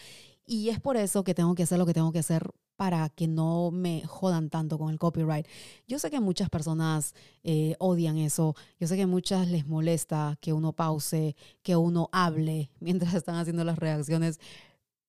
Y 0.45 0.69
es 0.69 0.79
por 0.79 0.97
eso 0.97 1.23
que 1.23 1.35
tengo 1.35 1.53
que 1.55 1.63
hacer 1.63 1.77
lo 1.77 1.85
que 1.85 1.93
tengo 1.93 2.11
que 2.11 2.19
hacer 2.19 2.49
para 2.81 3.09
que 3.09 3.27
no 3.27 3.69
me 3.69 4.01
jodan 4.07 4.49
tanto 4.49 4.79
con 4.79 4.89
el 4.89 4.97
copyright. 4.97 5.45
Yo 5.87 5.99
sé 5.99 6.09
que 6.09 6.19
muchas 6.19 6.49
personas 6.49 7.13
eh, 7.43 7.75
odian 7.77 8.17
eso. 8.17 8.55
Yo 8.79 8.87
sé 8.87 8.97
que 8.97 9.05
muchas 9.05 9.47
les 9.49 9.67
molesta 9.67 10.35
que 10.41 10.51
uno 10.51 10.73
pause, 10.73 11.35
que 11.61 11.75
uno 11.75 12.09
hable 12.11 12.71
mientras 12.79 13.13
están 13.13 13.35
haciendo 13.35 13.63
las 13.63 13.77
reacciones. 13.77 14.39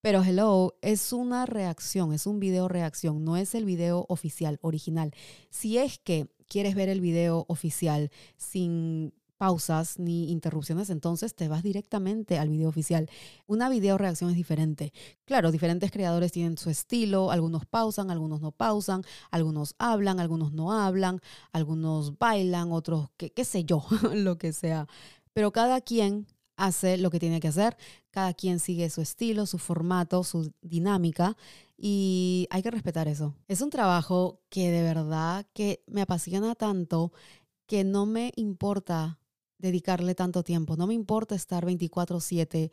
Pero 0.03 0.23
hello, 0.23 0.77
es 0.83 1.15
una 1.15 1.47
reacción, 1.47 2.13
es 2.13 2.27
un 2.27 2.41
video 2.41 2.69
reacción, 2.69 3.25
no 3.25 3.39
es 3.39 3.55
el 3.55 3.65
video 3.65 4.05
oficial, 4.11 4.59
original. 4.61 5.15
Si 5.49 5.79
es 5.79 5.99
que 5.99 6.29
quieres 6.49 6.75
ver 6.75 6.91
el 6.91 7.01
video 7.01 7.47
oficial 7.49 8.11
sin 8.37 9.15
pausas 9.43 9.99
ni 9.99 10.31
interrupciones, 10.31 10.89
entonces 10.89 11.35
te 11.35 11.49
vas 11.49 11.65
directamente 11.65 12.39
al 12.39 12.49
video 12.49 12.69
oficial. 12.69 13.11
Una 13.49 13.69
video 13.69 13.99
reacción 13.99 14.31
es 14.31 14.37
diferente. 14.37 14.93
Claro, 15.25 15.51
diferentes 15.51 15.91
creadores 15.91 16.31
tienen 16.31 16.57
su 16.59 16.71
estilo, 16.71 17.33
algunos 17.33 17.67
pausan, 17.67 18.13
algunos 18.13 18.41
no 18.41 18.53
pausan, 18.53 19.03
algunos 19.33 19.75
hablan, 19.81 20.21
algunos 20.21 20.53
no 20.53 20.71
hablan, 20.71 21.21
algunos 21.51 22.21
bailan, 22.21 22.71
otros 22.71 23.09
qué, 23.17 23.45
sé 23.45 23.65
yo, 23.65 23.85
lo 24.15 24.39
que 24.39 24.53
sea. 24.53 24.87
Pero 25.33 25.51
cada 25.51 25.81
quien 25.81 26.29
hace 26.57 26.97
lo 26.97 27.11
que 27.11 27.19
tiene 27.19 27.41
que 27.41 27.49
hacer, 27.49 27.77
cada 28.13 28.35
quien 28.35 28.61
sigue 28.61 28.91
su 28.91 29.01
estilo, 29.01 29.47
su 29.47 29.59
formato, 29.59 30.23
su 30.23 30.53
dinámica 30.61 31.37
y 31.77 32.47
hay 32.51 32.63
que 32.63 32.71
respetar 32.71 33.09
eso. 33.09 33.35
Es 33.49 33.61
un 33.61 33.71
trabajo 33.71 34.39
que 34.51 34.71
de 34.71 34.83
verdad 34.85 35.45
que 35.53 35.83
me 35.89 36.03
apasiona 36.03 36.55
tanto 36.55 37.11
que 37.67 37.83
no 37.83 38.07
me 38.07 38.33
importa 38.37 39.19
dedicarle 39.63 40.15
tanto 40.15 40.43
tiempo, 40.43 40.77
no 40.77 40.87
me 40.87 40.95
importa 40.95 41.35
estar 41.35 41.65
24/7 41.65 42.71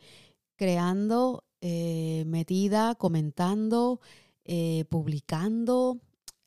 creando, 0.56 1.44
eh, 1.62 2.24
metida, 2.26 2.94
comentando, 2.96 4.00
eh, 4.44 4.84
publicando, 4.90 6.00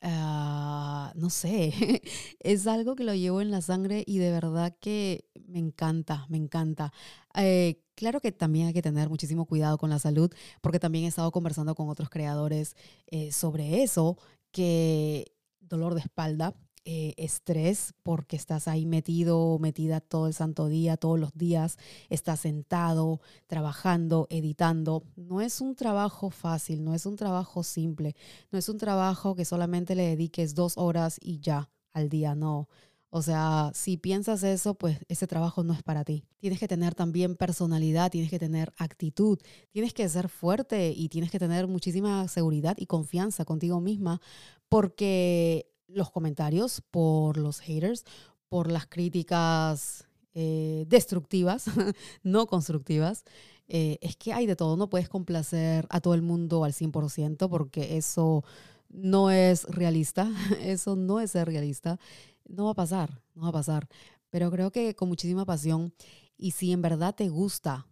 Ah, 0.06 1.12
no 1.16 1.30
sé, 1.30 1.72
es 2.40 2.66
algo 2.66 2.94
que 2.94 3.04
lo 3.04 3.14
llevo 3.14 3.40
en 3.40 3.50
la 3.50 3.62
sangre 3.62 4.04
y 4.06 4.18
de 4.18 4.30
verdad 4.30 4.76
que 4.78 5.24
me 5.46 5.58
encanta, 5.58 6.26
me 6.28 6.36
encanta. 6.36 6.92
Eh, 7.34 7.80
claro 7.94 8.20
que 8.20 8.30
también 8.30 8.66
hay 8.66 8.74
que 8.74 8.82
tener 8.82 9.08
muchísimo 9.08 9.46
cuidado 9.46 9.78
con 9.78 9.88
la 9.88 9.98
salud, 9.98 10.30
porque 10.60 10.78
también 10.78 11.06
he 11.06 11.08
estado 11.08 11.32
conversando 11.32 11.74
con 11.74 11.88
otros 11.88 12.10
creadores 12.10 12.76
eh, 13.06 13.32
sobre 13.32 13.82
eso, 13.82 14.18
que 14.52 15.32
dolor 15.60 15.94
de 15.94 16.00
espalda, 16.00 16.54
eh, 16.84 17.14
estrés 17.16 17.94
porque 18.02 18.36
estás 18.36 18.68
ahí 18.68 18.86
metido, 18.86 19.58
metida 19.58 20.00
todo 20.00 20.26
el 20.26 20.34
santo 20.34 20.68
día, 20.68 20.96
todos 20.96 21.18
los 21.18 21.32
días, 21.34 21.78
estás 22.10 22.40
sentado, 22.40 23.20
trabajando, 23.46 24.26
editando. 24.30 25.04
No 25.16 25.40
es 25.40 25.60
un 25.60 25.74
trabajo 25.74 26.30
fácil, 26.30 26.84
no 26.84 26.94
es 26.94 27.06
un 27.06 27.16
trabajo 27.16 27.62
simple, 27.62 28.14
no 28.50 28.58
es 28.58 28.68
un 28.68 28.78
trabajo 28.78 29.34
que 29.34 29.44
solamente 29.44 29.94
le 29.94 30.08
dediques 30.08 30.54
dos 30.54 30.76
horas 30.76 31.18
y 31.22 31.40
ya 31.40 31.70
al 31.92 32.08
día, 32.08 32.34
no. 32.34 32.68
O 33.16 33.22
sea, 33.22 33.70
si 33.74 33.96
piensas 33.96 34.42
eso, 34.42 34.74
pues 34.74 34.98
ese 35.06 35.28
trabajo 35.28 35.62
no 35.62 35.72
es 35.72 35.84
para 35.84 36.04
ti. 36.04 36.24
Tienes 36.40 36.58
que 36.58 36.66
tener 36.66 36.96
también 36.96 37.36
personalidad, 37.36 38.10
tienes 38.10 38.28
que 38.28 38.40
tener 38.40 38.72
actitud, 38.76 39.38
tienes 39.70 39.94
que 39.94 40.08
ser 40.08 40.28
fuerte 40.28 40.90
y 40.90 41.08
tienes 41.08 41.30
que 41.30 41.38
tener 41.38 41.68
muchísima 41.68 42.26
seguridad 42.26 42.76
y 42.76 42.86
confianza 42.86 43.44
contigo 43.44 43.80
misma, 43.80 44.20
porque 44.68 45.73
los 45.86 46.10
comentarios, 46.10 46.82
por 46.90 47.36
los 47.36 47.60
haters, 47.60 48.04
por 48.48 48.70
las 48.70 48.86
críticas 48.86 50.06
eh, 50.34 50.84
destructivas, 50.88 51.66
no 52.22 52.46
constructivas. 52.46 53.24
Eh, 53.68 53.98
es 54.02 54.16
que 54.16 54.32
hay 54.32 54.46
de 54.46 54.56
todo, 54.56 54.76
no 54.76 54.90
puedes 54.90 55.08
complacer 55.08 55.86
a 55.90 56.00
todo 56.00 56.14
el 56.14 56.22
mundo 56.22 56.64
al 56.64 56.72
100% 56.72 57.48
porque 57.48 57.96
eso 57.96 58.44
no 58.88 59.30
es 59.30 59.64
realista, 59.64 60.30
eso 60.60 60.96
no 60.96 61.20
es 61.20 61.30
ser 61.30 61.48
realista, 61.48 61.98
no 62.46 62.66
va 62.66 62.72
a 62.72 62.74
pasar, 62.74 63.22
no 63.34 63.42
va 63.42 63.48
a 63.48 63.52
pasar. 63.52 63.88
Pero 64.30 64.50
creo 64.50 64.70
que 64.70 64.94
con 64.94 65.08
muchísima 65.08 65.44
pasión 65.44 65.94
y 66.36 66.50
si 66.52 66.72
en 66.72 66.82
verdad 66.82 67.14
te 67.14 67.28
gusta 67.28 67.86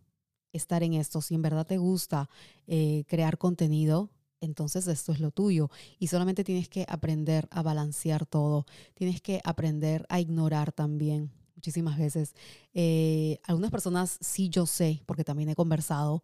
estar 0.52 0.82
en 0.82 0.94
esto, 0.94 1.22
si 1.22 1.34
en 1.34 1.42
verdad 1.42 1.66
te 1.66 1.78
gusta 1.78 2.28
eh, 2.66 3.04
crear 3.06 3.38
contenido, 3.38 4.10
entonces 4.42 4.86
esto 4.88 5.12
es 5.12 5.20
lo 5.20 5.30
tuyo. 5.30 5.70
Y 5.98 6.08
solamente 6.08 6.44
tienes 6.44 6.68
que 6.68 6.84
aprender 6.88 7.48
a 7.50 7.62
balancear 7.62 8.26
todo. 8.26 8.66
Tienes 8.94 9.22
que 9.22 9.40
aprender 9.44 10.04
a 10.08 10.20
ignorar 10.20 10.72
también 10.72 11.30
muchísimas 11.54 11.96
veces. 11.96 12.34
Eh, 12.74 13.38
algunas 13.44 13.70
personas 13.70 14.18
sí 14.20 14.48
yo 14.48 14.66
sé, 14.66 15.02
porque 15.06 15.24
también 15.24 15.48
he 15.48 15.54
conversado 15.54 16.22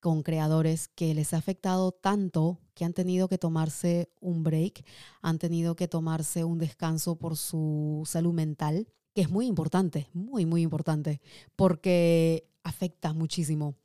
con 0.00 0.22
creadores 0.22 0.88
que 0.88 1.14
les 1.14 1.32
ha 1.34 1.36
afectado 1.36 1.92
tanto 1.92 2.58
que 2.74 2.84
han 2.84 2.94
tenido 2.94 3.28
que 3.28 3.38
tomarse 3.38 4.10
un 4.20 4.42
break, 4.42 4.84
han 5.20 5.38
tenido 5.38 5.76
que 5.76 5.86
tomarse 5.86 6.42
un 6.42 6.58
descanso 6.58 7.16
por 7.16 7.36
su 7.36 8.02
salud 8.06 8.32
mental, 8.32 8.88
que 9.14 9.20
es 9.20 9.30
muy 9.30 9.46
importante, 9.46 10.08
muy, 10.14 10.46
muy 10.46 10.62
importante, 10.62 11.20
porque 11.54 12.48
afecta 12.64 13.12
muchísimo. 13.12 13.76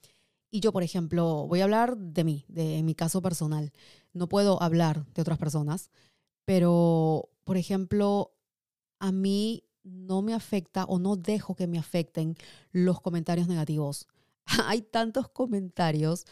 Y 0.50 0.62
yo, 0.62 0.72
por 0.72 0.84
ejemplo, 0.84 1.46
voy 1.48 1.62
a 1.62 1.66
hablar 1.66 1.98
de 1.98 2.24
mí, 2.24 2.46
de 2.48 2.82
mi 2.84 2.96
caso 2.96 3.22
personal. 3.22 3.72
No 4.14 4.30
puedo 4.30 4.62
hablar 4.62 5.06
de 5.14 5.22
otras 5.22 5.38
personas, 5.38 5.92
pero, 6.46 7.30
por 7.44 7.58
ejemplo, 7.58 8.32
a 9.00 9.12
mí 9.12 9.64
no 9.84 10.22
me 10.22 10.34
afecta 10.34 10.86
o 10.86 11.00
no 11.00 11.16
dejo 11.16 11.56
que 11.56 11.68
me 11.68 11.78
afecten 11.78 12.36
los 12.72 13.02
comentarios 13.02 13.48
negativos. 13.48 14.08
Hay 14.66 14.82
tantos 14.82 15.30
comentarios 15.30 16.26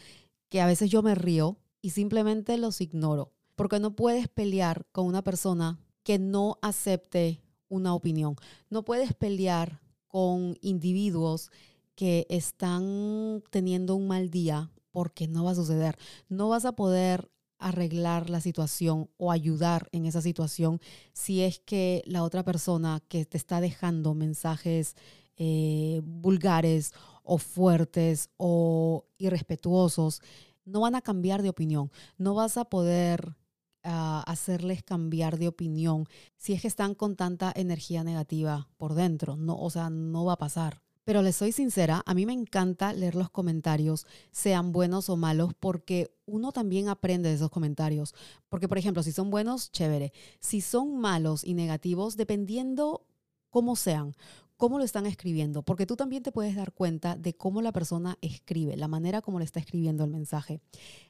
que 0.48 0.60
a 0.60 0.66
veces 0.66 0.90
yo 0.90 1.02
me 1.02 1.14
río 1.14 1.58
y 1.82 1.90
simplemente 1.90 2.56
los 2.56 2.80
ignoro, 2.80 3.32
porque 3.54 3.80
no 3.80 3.94
puedes 3.94 4.28
pelear 4.28 4.86
con 4.92 5.06
una 5.06 5.22
persona 5.22 5.78
que 6.02 6.18
no 6.18 6.58
acepte 6.62 7.42
una 7.68 7.94
opinión. 7.94 8.36
No 8.70 8.84
puedes 8.84 9.12
pelear 9.12 9.80
con 10.06 10.56
individuos 10.60 11.50
que 11.96 12.26
están 12.30 13.42
teniendo 13.50 13.96
un 13.96 14.06
mal 14.06 14.30
día 14.30 14.70
porque 14.92 15.26
no 15.26 15.44
va 15.44 15.50
a 15.50 15.56
suceder. 15.56 15.98
No 16.28 16.48
vas 16.48 16.64
a 16.64 16.76
poder 16.76 17.30
arreglar 17.58 18.30
la 18.30 18.40
situación 18.40 19.10
o 19.16 19.32
ayudar 19.32 19.88
en 19.92 20.06
esa 20.06 20.20
situación 20.20 20.80
si 21.12 21.42
es 21.42 21.58
que 21.58 22.02
la 22.06 22.22
otra 22.22 22.44
persona 22.44 23.02
que 23.08 23.24
te 23.24 23.36
está 23.36 23.60
dejando 23.60 24.14
mensajes 24.14 24.94
eh, 25.36 26.00
vulgares 26.04 26.92
o 27.22 27.38
fuertes 27.38 28.30
o 28.36 29.06
irrespetuosos 29.18 30.20
no 30.64 30.80
van 30.80 30.94
a 30.94 31.02
cambiar 31.02 31.42
de 31.42 31.50
opinión. 31.50 31.90
No 32.18 32.34
vas 32.34 32.56
a 32.56 32.66
poder 32.66 33.36
ah, 33.84 34.24
hacerles 34.26 34.82
cambiar 34.82 35.38
de 35.38 35.48
opinión 35.48 36.06
si 36.36 36.52
es 36.52 36.62
que 36.62 36.68
están 36.68 36.94
con 36.94 37.16
tanta 37.16 37.52
energía 37.54 38.04
negativa 38.04 38.68
por 38.76 38.94
dentro. 38.94 39.36
No, 39.36 39.58
o 39.58 39.70
sea, 39.70 39.90
no 39.90 40.24
va 40.24 40.34
a 40.34 40.38
pasar. 40.38 40.82
Pero 41.06 41.22
les 41.22 41.36
soy 41.36 41.52
sincera, 41.52 42.02
a 42.04 42.14
mí 42.14 42.26
me 42.26 42.32
encanta 42.32 42.92
leer 42.92 43.14
los 43.14 43.30
comentarios, 43.30 44.08
sean 44.32 44.72
buenos 44.72 45.08
o 45.08 45.16
malos, 45.16 45.54
porque 45.54 46.10
uno 46.26 46.50
también 46.50 46.88
aprende 46.88 47.28
de 47.28 47.36
esos 47.36 47.48
comentarios. 47.48 48.12
Porque, 48.48 48.66
por 48.66 48.76
ejemplo, 48.76 49.04
si 49.04 49.12
son 49.12 49.30
buenos, 49.30 49.70
chévere. 49.70 50.12
Si 50.40 50.60
son 50.60 50.98
malos 50.98 51.44
y 51.44 51.54
negativos, 51.54 52.16
dependiendo 52.16 53.06
cómo 53.50 53.76
sean, 53.76 54.16
cómo 54.56 54.78
lo 54.78 54.84
están 54.84 55.06
escribiendo, 55.06 55.62
porque 55.62 55.86
tú 55.86 55.94
también 55.94 56.24
te 56.24 56.32
puedes 56.32 56.56
dar 56.56 56.72
cuenta 56.72 57.14
de 57.14 57.36
cómo 57.36 57.62
la 57.62 57.70
persona 57.70 58.18
escribe, 58.20 58.76
la 58.76 58.88
manera 58.88 59.22
como 59.22 59.38
le 59.38 59.44
está 59.44 59.60
escribiendo 59.60 60.02
el 60.02 60.10
mensaje. 60.10 60.60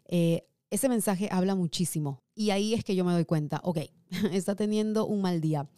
Eh, 0.04 0.46
ese 0.68 0.90
mensaje 0.90 1.30
habla 1.32 1.54
muchísimo 1.54 2.22
y 2.34 2.50
ahí 2.50 2.74
es 2.74 2.84
que 2.84 2.94
yo 2.94 3.02
me 3.06 3.12
doy 3.12 3.24
cuenta, 3.24 3.62
ok, 3.64 3.78
está 4.30 4.56
teniendo 4.56 5.06
un 5.06 5.22
mal 5.22 5.40
día. 5.40 5.70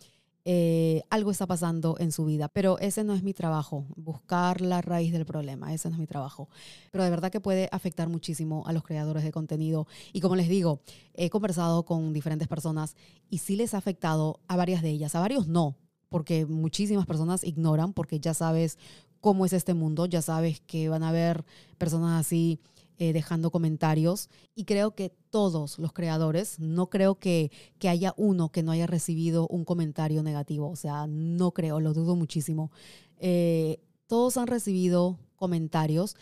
Eh, 0.45 1.03
algo 1.11 1.31
está 1.31 1.47
pasando 1.47 1.97
en 1.99 2.11
su 2.11 2.25
vida, 2.25 2.49
pero 2.49 2.79
ese 2.79 3.05
no 3.05 3.15
es 3.15 3.23
mi 3.23 3.35
trabajo, 3.35 3.85
buscar 3.97 4.61
la 4.61 4.81
raíz 4.81 5.13
del 5.13 5.27
problema, 5.27 5.75
ese 5.75 5.89
no 5.89 5.97
es 5.97 6.01
mi 6.01 6.07
trabajo. 6.07 6.49
Pero 6.91 7.05
de 7.05 7.11
verdad 7.11 7.31
que 7.31 7.41
puede 7.41 7.69
afectar 7.71 8.09
muchísimo 8.09 8.65
a 8.67 8.73
los 8.73 8.83
creadores 8.83 9.25
de 9.25 9.33
contenido. 9.33 9.87
Y 10.13 10.21
como 10.21 10.37
les 10.37 10.49
digo, 10.49 10.81
he 11.13 11.29
conversado 11.29 11.85
con 11.85 12.13
diferentes 12.13 12.49
personas 12.49 12.97
y 13.29 13.39
sí 13.39 13.57
les 13.57 13.75
ha 13.75 13.79
afectado 13.79 14.41
a 14.49 14.57
varias 14.57 14.81
de 14.81 14.91
ellas, 14.91 15.15
a 15.15 15.21
varios 15.21 15.49
no, 15.49 15.77
porque 16.09 16.47
muchísimas 16.47 17.07
personas 17.07 17.45
ignoran, 17.45 17.93
porque 17.93 18.19
ya 18.21 18.33
sabes 18.33 18.79
cómo 19.21 19.45
es 19.45 19.53
este 19.53 19.75
mundo, 19.75 20.07
ya 20.07 20.23
sabes 20.23 20.61
que 20.61 20.89
van 20.89 21.03
a 21.03 21.11
haber 21.11 21.45
personas 21.77 22.21
así 22.21 22.61
eh, 23.01 23.13
dejando 23.13 23.53
comentarios 23.53 24.29
y 24.57 24.65
creo 24.65 24.97
que 24.97 25.13
todos 25.31 25.79
los 25.79 25.93
creadores, 25.93 26.59
no 26.59 26.91
creo 26.91 27.15
que, 27.15 27.53
que 27.79 27.89
haya 27.89 28.13
uno 28.17 28.51
que 28.51 28.65
no 28.65 28.73
haya 28.73 28.89
recibido 28.89 29.47
un 29.47 29.65
comentario 29.65 30.25
negativo, 30.25 30.69
o 30.69 30.75
sea, 30.75 31.07
no 31.07 31.53
creo, 31.53 31.79
lo 31.79 31.95
dudo 31.95 32.17
muchísimo. 32.17 32.73
Eh, 33.19 33.79
todos 34.09 34.37
han 34.37 34.49
recibido 34.49 35.19
comentarios, 35.37 36.17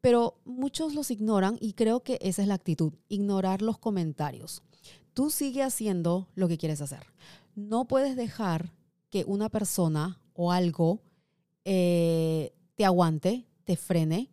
pero 0.00 0.38
muchos 0.44 0.94
los 0.94 1.10
ignoran 1.10 1.58
y 1.60 1.72
creo 1.72 2.04
que 2.04 2.18
esa 2.22 2.42
es 2.42 2.48
la 2.48 2.54
actitud, 2.54 2.92
ignorar 3.08 3.60
los 3.60 3.78
comentarios. 3.78 4.62
Tú 5.14 5.30
sigue 5.30 5.64
haciendo 5.64 6.28
lo 6.36 6.46
que 6.46 6.58
quieres 6.58 6.80
hacer. 6.80 7.06
No 7.56 7.88
puedes 7.88 8.14
dejar 8.14 8.72
que 9.10 9.24
una 9.26 9.48
persona 9.48 10.20
o 10.34 10.52
algo 10.52 11.00
eh, 11.64 12.52
te 12.76 12.84
aguante, 12.84 13.46
te 13.64 13.76
frene, 13.76 14.30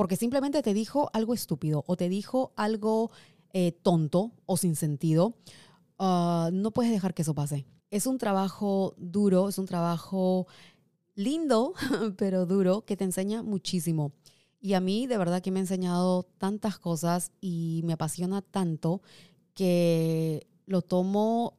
porque 0.00 0.16
simplemente 0.16 0.62
te 0.62 0.72
dijo 0.72 1.10
algo 1.12 1.34
estúpido 1.34 1.84
o 1.86 1.94
te 1.94 2.08
dijo 2.08 2.54
algo 2.56 3.10
eh, 3.52 3.72
tonto 3.72 4.32
o 4.46 4.56
sin 4.56 4.74
sentido, 4.74 5.34
ah, 5.98 6.48
no 6.54 6.70
puedes 6.70 6.90
dejar 6.90 7.12
que 7.12 7.20
eso 7.20 7.34
pase. 7.34 7.66
Es 7.90 8.06
un 8.06 8.16
trabajo 8.16 8.94
duro, 8.96 9.50
es 9.50 9.58
un 9.58 9.66
trabajo 9.66 10.46
lindo, 11.16 11.74
pero 12.16 12.46
duro, 12.46 12.86
que 12.86 12.96
te 12.96 13.04
enseña 13.04 13.42
muchísimo. 13.42 14.12
Y 14.58 14.72
a 14.72 14.80
mí 14.80 15.06
de 15.06 15.18
verdad 15.18 15.42
que 15.42 15.50
me 15.50 15.58
ha 15.58 15.64
enseñado 15.64 16.22
tantas 16.38 16.78
cosas 16.78 17.30
y 17.42 17.82
me 17.84 17.92
apasiona 17.92 18.40
tanto 18.40 19.02
que 19.52 20.46
lo 20.64 20.80
tomo 20.80 21.58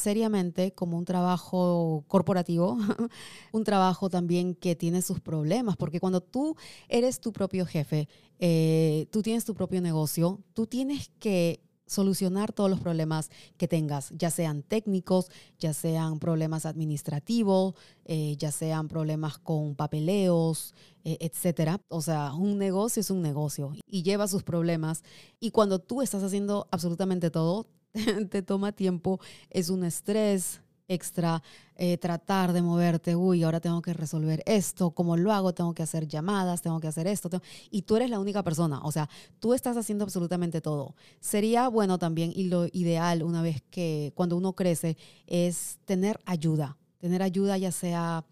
seriamente 0.00 0.72
como 0.72 0.98
un 0.98 1.04
trabajo 1.04 2.04
corporativo, 2.08 2.76
un 3.52 3.64
trabajo 3.64 4.10
también 4.10 4.54
que 4.54 4.74
tiene 4.74 5.02
sus 5.02 5.20
problemas, 5.20 5.76
porque 5.76 6.00
cuando 6.00 6.20
tú 6.20 6.56
eres 6.88 7.20
tu 7.20 7.32
propio 7.32 7.66
jefe, 7.66 8.08
eh, 8.38 9.06
tú 9.10 9.22
tienes 9.22 9.44
tu 9.44 9.54
propio 9.54 9.80
negocio, 9.80 10.40
tú 10.54 10.66
tienes 10.66 11.10
que 11.18 11.60
solucionar 11.90 12.52
todos 12.52 12.70
los 12.70 12.78
problemas 12.78 13.30
que 13.56 13.66
tengas, 13.66 14.10
ya 14.16 14.30
sean 14.30 14.62
técnicos, 14.62 15.28
ya 15.58 15.74
sean 15.74 16.20
problemas 16.20 16.64
administrativos, 16.64 17.74
eh, 18.04 18.36
ya 18.38 18.52
sean 18.52 18.86
problemas 18.86 19.38
con 19.38 19.74
papeleos, 19.74 20.72
eh, 21.02 21.18
etcétera. 21.20 21.80
O 21.88 22.00
sea, 22.00 22.32
un 22.32 22.58
negocio 22.58 23.00
es 23.00 23.10
un 23.10 23.22
negocio 23.22 23.72
y 23.88 24.04
lleva 24.04 24.28
sus 24.28 24.44
problemas. 24.44 25.02
Y 25.40 25.50
cuando 25.50 25.80
tú 25.80 26.00
estás 26.00 26.22
haciendo 26.22 26.68
absolutamente 26.70 27.28
todo, 27.28 27.66
te 28.30 28.42
toma 28.42 28.72
tiempo, 28.72 29.20
es 29.50 29.70
un 29.70 29.84
estrés 29.84 30.60
extra 30.90 31.40
eh, 31.76 31.96
tratar 31.98 32.52
de 32.52 32.62
moverte, 32.62 33.14
uy, 33.14 33.44
ahora 33.44 33.60
tengo 33.60 33.80
que 33.80 33.94
resolver 33.94 34.42
esto, 34.44 34.90
¿cómo 34.90 35.16
lo 35.16 35.32
hago? 35.32 35.54
Tengo 35.54 35.72
que 35.72 35.84
hacer 35.84 36.08
llamadas, 36.08 36.62
tengo 36.62 36.80
que 36.80 36.88
hacer 36.88 37.06
esto, 37.06 37.30
y 37.70 37.82
tú 37.82 37.96
eres 37.96 38.10
la 38.10 38.18
única 38.18 38.42
persona, 38.42 38.80
o 38.82 38.90
sea, 38.90 39.08
tú 39.38 39.54
estás 39.54 39.76
haciendo 39.76 40.04
absolutamente 40.04 40.60
todo. 40.60 40.96
Sería 41.20 41.68
bueno 41.68 41.98
también, 41.98 42.32
y 42.34 42.44
lo 42.48 42.66
ideal 42.72 43.22
una 43.22 43.40
vez 43.40 43.62
que 43.70 44.12
cuando 44.16 44.36
uno 44.36 44.54
crece, 44.54 44.96
es 45.26 45.78
tener 45.84 46.18
ayuda, 46.26 46.76
tener 46.98 47.22
ayuda 47.22 47.56
ya 47.56 47.70
sea 47.70 48.24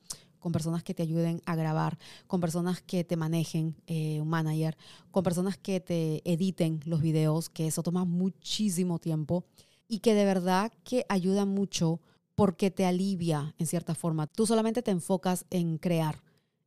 con 0.49 0.53
personas 0.55 0.83
que 0.83 0.95
te 0.95 1.03
ayuden 1.03 1.43
a 1.45 1.57
grabar, 1.57 1.99
con 2.27 2.41
personas 2.41 2.81
que 2.81 3.05
te 3.05 3.19
manejen, 3.19 3.77
eh, 3.87 4.19
un 4.23 4.29
manager, 4.29 4.79
con 5.11 5.23
personas 5.23 5.59
que 5.59 5.79
te 5.79 6.23
editen 6.25 6.81
los 6.87 7.03
videos, 7.03 7.51
que 7.51 7.67
eso 7.67 7.83
toma 7.83 8.07
muchísimo 8.07 8.99
tiempo 8.99 9.45
y 9.89 9.99
que 9.99 10.15
de 10.15 10.25
verdad 10.25 10.73
que 10.85 11.05
ayuda 11.11 11.45
mucho 11.45 12.01
porque 12.35 12.71
te 12.71 12.87
alivia 12.87 13.55
en 13.59 13.67
cierta 13.67 13.95
forma. 13.95 14.27
Tú 14.27 14.47
solamente 14.47 14.81
te 14.81 14.91
enfocas 14.91 15.45
en 15.51 15.77
crear. 15.77 16.23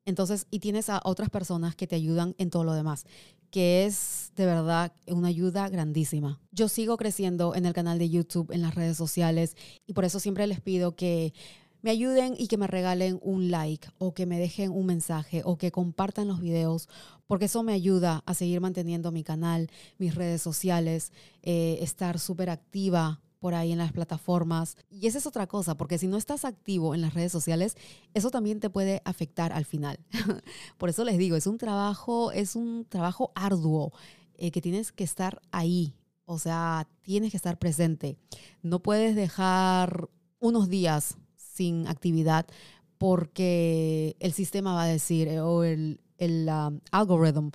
Entonces, 0.06 0.46
y 0.52 0.60
tienes 0.60 0.88
a 0.90 1.02
otras 1.04 1.32
personas 1.32 1.76
que 1.76 1.88
te 1.88 1.96
ayudan 1.96 2.36
en 2.38 2.52
todo 2.52 2.64
lo 2.64 2.74
demás, 2.74 3.06
que 3.50 3.86
es 3.88 4.32
de 4.36 4.46
verdad 4.46 4.94
una 5.08 5.30
ayuda 5.30 5.70
grandísima. 5.70 6.40
Yo 6.52 6.68
sigo 6.68 6.98
creciendo 6.98 7.56
en 7.56 7.66
el 7.66 7.74
canal 7.74 7.98
de 7.98 8.12
YouTube, 8.12 8.52
en 8.52 8.62
las 8.62 8.76
redes 8.76 8.98
sociales, 8.98 9.56
y 9.88 9.94
por 9.94 10.06
eso 10.06 10.20
siempre 10.20 10.46
les 10.46 10.62
pido 10.62 10.96
que 10.96 11.34
me 11.82 11.92
ayuden 11.92 12.36
y 12.38 12.48
que 12.48 12.58
me 12.58 12.68
regalen 12.68 13.20
un 13.22 13.52
like 13.52 13.88
o 13.98 14.14
que 14.14 14.26
me 14.26 14.40
dejen 14.40 14.72
un 14.72 14.86
mensaje 14.86 15.42
o 15.46 15.58
que 15.58 15.72
compartan 15.72 16.28
los 16.28 16.40
videos, 16.40 16.88
porque 17.28 17.46
eso 17.46 17.64
me 17.64 17.74
ayuda 17.74 18.24
a 18.26 18.34
seguir 18.34 18.62
manteniendo 18.62 19.12
mi 19.12 19.24
canal, 19.24 19.70
mis 19.98 20.16
redes 20.16 20.42
sociales, 20.42 21.12
eh, 21.42 21.80
estar 21.82 22.20
súper 22.20 22.50
activa 22.50 23.22
por 23.40 23.56
ahí 23.56 23.72
en 23.72 23.80
las 23.80 23.92
plataformas. 23.92 24.78
Y 24.90 25.08
esa 25.08 25.18
es 25.18 25.26
otra 25.26 25.48
cosa, 25.48 25.76
porque 25.76 25.98
si 25.98 26.08
no 26.08 26.18
estás 26.18 26.46
activo 26.46 26.94
en 26.94 27.02
las 27.02 27.16
redes 27.16 27.32
sociales, 27.32 27.76
eso 28.14 28.30
también 28.30 28.60
te 28.60 28.70
puede 28.70 29.02
afectar 29.04 29.52
al 29.52 29.66
final. 29.66 30.00
por 30.78 30.90
eso 30.90 31.04
les 31.04 31.18
digo, 31.18 31.36
es 31.36 31.48
un 31.48 31.58
trabajo, 31.58 32.32
es 32.32 32.56
un 32.56 32.86
trabajo 32.88 33.32
arduo 33.34 33.94
eh, 34.36 34.52
que 34.52 34.62
tienes 34.62 34.92
que 34.92 35.04
estar 35.04 35.42
ahí. 35.52 35.96
O 36.26 36.38
sea, 36.38 36.88
tienes 37.02 37.32
que 37.32 37.38
estar 37.38 37.58
presente. 37.58 38.16
No 38.62 38.80
puedes 38.84 39.16
dejar 39.16 40.08
unos 40.40 40.70
días 40.70 41.18
sin 41.52 41.88
actividad 41.88 42.46
porque 42.98 44.16
el 44.20 44.32
sistema 44.32 44.76
va 44.76 44.84
a 44.84 44.88
decir, 44.88 45.28
eh, 45.28 45.42
o 45.42 45.64
el, 45.64 46.00
el 46.18 46.48
um, 46.50 46.80
algoritmo, 46.92 47.52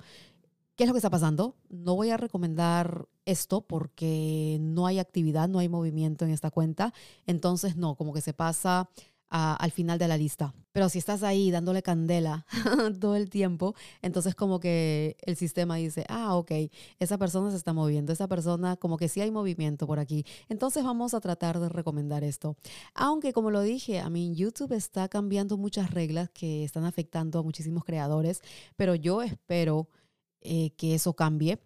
¿qué 0.75 0.83
es 0.83 0.87
lo 0.87 0.93
que 0.93 0.97
está 0.97 1.09
pasando? 1.09 1.55
No 1.69 1.95
voy 1.95 2.09
a 2.09 2.17
recomendar 2.17 3.07
esto 3.25 3.61
porque 3.61 4.57
no 4.59 4.87
hay 4.87 4.99
actividad, 4.99 5.47
no 5.47 5.59
hay 5.59 5.69
movimiento 5.69 6.25
en 6.25 6.31
esta 6.31 6.51
cuenta. 6.51 6.93
Entonces, 7.25 7.77
no, 7.77 7.95
como 7.95 8.13
que 8.13 8.21
se 8.21 8.33
pasa 8.33 8.89
al 9.29 9.71
final 9.71 9.99
de 9.99 10.07
la 10.07 10.17
lista. 10.17 10.53
Pero 10.71 10.89
si 10.89 10.99
estás 10.99 11.23
ahí 11.23 11.49
dándole 11.51 11.81
candela 11.81 12.45
todo 12.99 13.15
el 13.15 13.29
tiempo, 13.29 13.73
entonces 14.01 14.35
como 14.35 14.59
que 14.59 15.17
el 15.21 15.35
sistema 15.35 15.75
dice, 15.75 16.05
ah, 16.07 16.35
ok, 16.35 16.51
esa 16.99 17.17
persona 17.17 17.49
se 17.51 17.57
está 17.57 17.73
moviendo, 17.73 18.13
esa 18.13 18.27
persona 18.27 18.75
como 18.77 18.97
que 18.97 19.09
sí 19.09 19.21
hay 19.21 19.31
movimiento 19.31 19.87
por 19.87 19.99
aquí. 19.99 20.25
Entonces 20.49 20.83
vamos 20.83 21.13
a 21.13 21.19
tratar 21.19 21.59
de 21.59 21.69
recomendar 21.69 22.23
esto. 22.23 22.55
Aunque 22.93 23.33
como 23.33 23.51
lo 23.51 23.61
dije, 23.61 23.99
a 23.99 24.09
mí 24.09 24.35
YouTube 24.35 24.73
está 24.73 25.07
cambiando 25.09 25.57
muchas 25.57 25.91
reglas 25.91 26.29
que 26.29 26.63
están 26.63 26.85
afectando 26.85 27.39
a 27.39 27.43
muchísimos 27.43 27.83
creadores, 27.83 28.41
pero 28.75 28.95
yo 28.95 29.21
espero 29.23 29.89
eh, 30.41 30.71
que 30.77 30.93
eso 30.95 31.13
cambie 31.13 31.59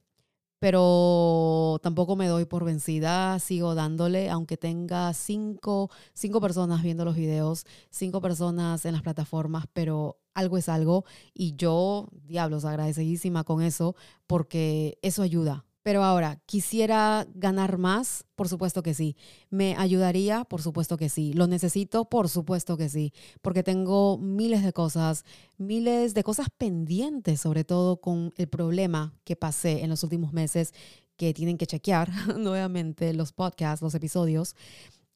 pero 0.61 1.79
tampoco 1.81 2.15
me 2.15 2.27
doy 2.27 2.45
por 2.45 2.65
vencida, 2.65 3.39
sigo 3.39 3.73
dándole, 3.73 4.29
aunque 4.29 4.57
tenga 4.57 5.11
cinco, 5.11 5.89
cinco 6.13 6.39
personas 6.39 6.83
viendo 6.83 7.03
los 7.03 7.15
videos, 7.15 7.65
cinco 7.89 8.21
personas 8.21 8.85
en 8.85 8.93
las 8.93 9.01
plataformas, 9.01 9.65
pero 9.73 10.19
algo 10.35 10.59
es 10.59 10.69
algo 10.69 11.03
y 11.33 11.55
yo, 11.55 12.09
diablos, 12.27 12.63
agradecidísima 12.63 13.43
con 13.43 13.63
eso 13.63 13.95
porque 14.27 14.99
eso 15.01 15.23
ayuda, 15.23 15.65
pero 15.83 16.03
ahora, 16.03 16.39
¿quisiera 16.45 17.25
ganar 17.33 17.79
más? 17.79 18.25
Por 18.35 18.47
supuesto 18.47 18.83
que 18.83 18.93
sí. 18.93 19.15
¿Me 19.49 19.75
ayudaría? 19.75 20.43
Por 20.43 20.61
supuesto 20.61 20.95
que 20.95 21.09
sí. 21.09 21.33
¿Lo 21.33 21.47
necesito? 21.47 22.05
Por 22.05 22.29
supuesto 22.29 22.77
que 22.77 22.87
sí. 22.87 23.13
Porque 23.41 23.63
tengo 23.63 24.19
miles 24.19 24.63
de 24.63 24.73
cosas, 24.73 25.25
miles 25.57 26.13
de 26.13 26.23
cosas 26.23 26.47
pendientes, 26.55 27.41
sobre 27.41 27.63
todo 27.63 27.97
con 27.97 28.31
el 28.37 28.47
problema 28.47 29.15
que 29.23 29.35
pasé 29.35 29.83
en 29.83 29.89
los 29.89 30.03
últimos 30.03 30.33
meses, 30.33 30.73
que 31.17 31.33
tienen 31.33 31.57
que 31.57 31.67
chequear 31.67 32.11
nuevamente 32.37 33.13
los 33.13 33.33
podcasts, 33.33 33.81
los 33.81 33.95
episodios. 33.95 34.55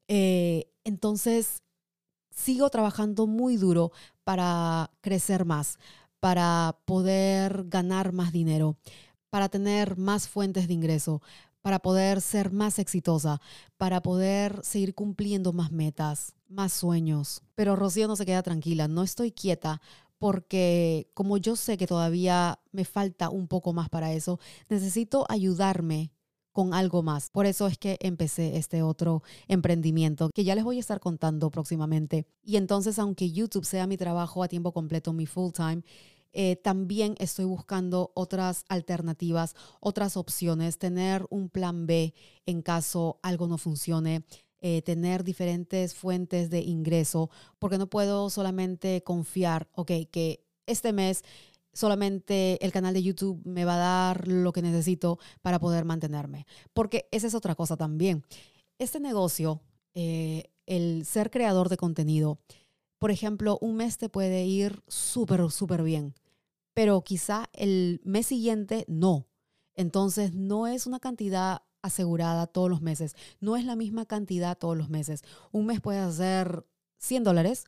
Eh, 0.07 0.67
entonces, 0.83 1.61
sigo 2.31 2.69
trabajando 2.71 3.27
muy 3.27 3.57
duro 3.57 3.91
para 4.23 4.91
crecer 5.01 5.45
más, 5.45 5.77
para 6.19 6.79
poder 6.85 7.65
ganar 7.67 8.13
más 8.13 8.31
dinero 8.31 8.77
para 9.35 9.49
tener 9.49 9.97
más 9.97 10.29
fuentes 10.29 10.69
de 10.69 10.73
ingreso, 10.73 11.21
para 11.61 11.79
poder 11.79 12.21
ser 12.21 12.53
más 12.53 12.79
exitosa, 12.79 13.41
para 13.75 14.01
poder 14.01 14.61
seguir 14.63 14.95
cumpliendo 14.95 15.51
más 15.51 15.73
metas, 15.73 16.35
más 16.47 16.71
sueños. 16.71 17.41
Pero 17.53 17.75
Rocío 17.75 18.07
no 18.07 18.15
se 18.15 18.25
queda 18.25 18.41
tranquila, 18.43 18.87
no 18.87 19.03
estoy 19.03 19.33
quieta 19.33 19.81
porque 20.19 21.11
como 21.13 21.35
yo 21.35 21.57
sé 21.57 21.75
que 21.75 21.85
todavía 21.85 22.61
me 22.71 22.85
falta 22.85 23.29
un 23.29 23.49
poco 23.49 23.73
más 23.73 23.89
para 23.89 24.13
eso, 24.13 24.39
necesito 24.69 25.25
ayudarme 25.27 26.13
con 26.53 26.73
algo 26.73 27.03
más. 27.03 27.29
Por 27.29 27.45
eso 27.45 27.67
es 27.67 27.77
que 27.77 27.97
empecé 27.99 28.55
este 28.55 28.83
otro 28.83 29.21
emprendimiento 29.49 30.29
que 30.33 30.45
ya 30.45 30.55
les 30.55 30.63
voy 30.63 30.77
a 30.77 30.79
estar 30.79 31.01
contando 31.01 31.51
próximamente. 31.51 32.25
Y 32.41 32.55
entonces, 32.55 32.97
aunque 32.99 33.33
YouTube 33.33 33.65
sea 33.65 33.85
mi 33.85 33.97
trabajo 33.97 34.41
a 34.41 34.47
tiempo 34.47 34.71
completo, 34.71 35.11
mi 35.11 35.25
full 35.25 35.51
time, 35.51 35.83
eh, 36.37 36.57
también 36.57 37.15
estoy 37.17 37.45
buscando 37.45 38.11
otras 38.13 38.65
alternativas, 38.67 39.55
otras 39.79 40.17
opciones, 40.17 40.77
tener 40.77 41.25
un 41.29 41.49
plan 41.49 41.87
B 41.87 42.13
en 42.45 42.61
caso 42.61 43.19
algo 43.23 43.47
no 43.47 43.57
funcione. 43.57 44.25
Eh, 44.67 44.81
tener 44.81 45.23
diferentes 45.23 45.93
fuentes 45.93 46.49
de 46.49 46.59
ingreso, 46.61 47.29
porque 47.59 47.77
no 47.77 47.87
puedo 47.87 48.31
solamente 48.31 49.03
confiar, 49.03 49.69
ok, 49.73 49.91
que 50.09 50.43
este 50.65 50.91
mes 50.91 51.23
solamente 51.71 52.57
el 52.65 52.71
canal 52.71 52.95
de 52.95 53.03
YouTube 53.03 53.41
me 53.45 53.63
va 53.63 53.75
a 53.75 53.77
dar 53.77 54.27
lo 54.27 54.51
que 54.53 54.63
necesito 54.63 55.19
para 55.43 55.59
poder 55.59 55.85
mantenerme, 55.85 56.47
porque 56.73 57.07
esa 57.11 57.27
es 57.27 57.35
otra 57.35 57.53
cosa 57.53 57.77
también. 57.77 58.23
Este 58.79 58.99
negocio, 58.99 59.61
eh, 59.93 60.45
el 60.65 61.05
ser 61.05 61.29
creador 61.29 61.69
de 61.69 61.77
contenido, 61.77 62.39
por 62.97 63.11
ejemplo, 63.11 63.59
un 63.61 63.75
mes 63.75 63.99
te 63.99 64.09
puede 64.09 64.45
ir 64.45 64.81
súper, 64.87 65.51
súper 65.51 65.83
bien, 65.83 66.15
pero 66.75 67.03
quizá 67.03 67.49
el 67.53 68.01
mes 68.03 68.27
siguiente 68.27 68.85
no. 68.87 69.27
Entonces, 69.73 70.33
no 70.33 70.67
es 70.67 70.85
una 70.85 70.99
cantidad 70.99 71.63
asegurada 71.81 72.47
todos 72.47 72.69
los 72.69 72.81
meses. 72.81 73.15
No 73.39 73.55
es 73.55 73.65
la 73.65 73.75
misma 73.75 74.05
cantidad 74.05 74.57
todos 74.57 74.77
los 74.77 74.89
meses. 74.89 75.23
Un 75.51 75.65
mes 75.65 75.79
puede 75.81 75.99
hacer 75.99 76.67
100 76.97 77.23
dólares, 77.23 77.65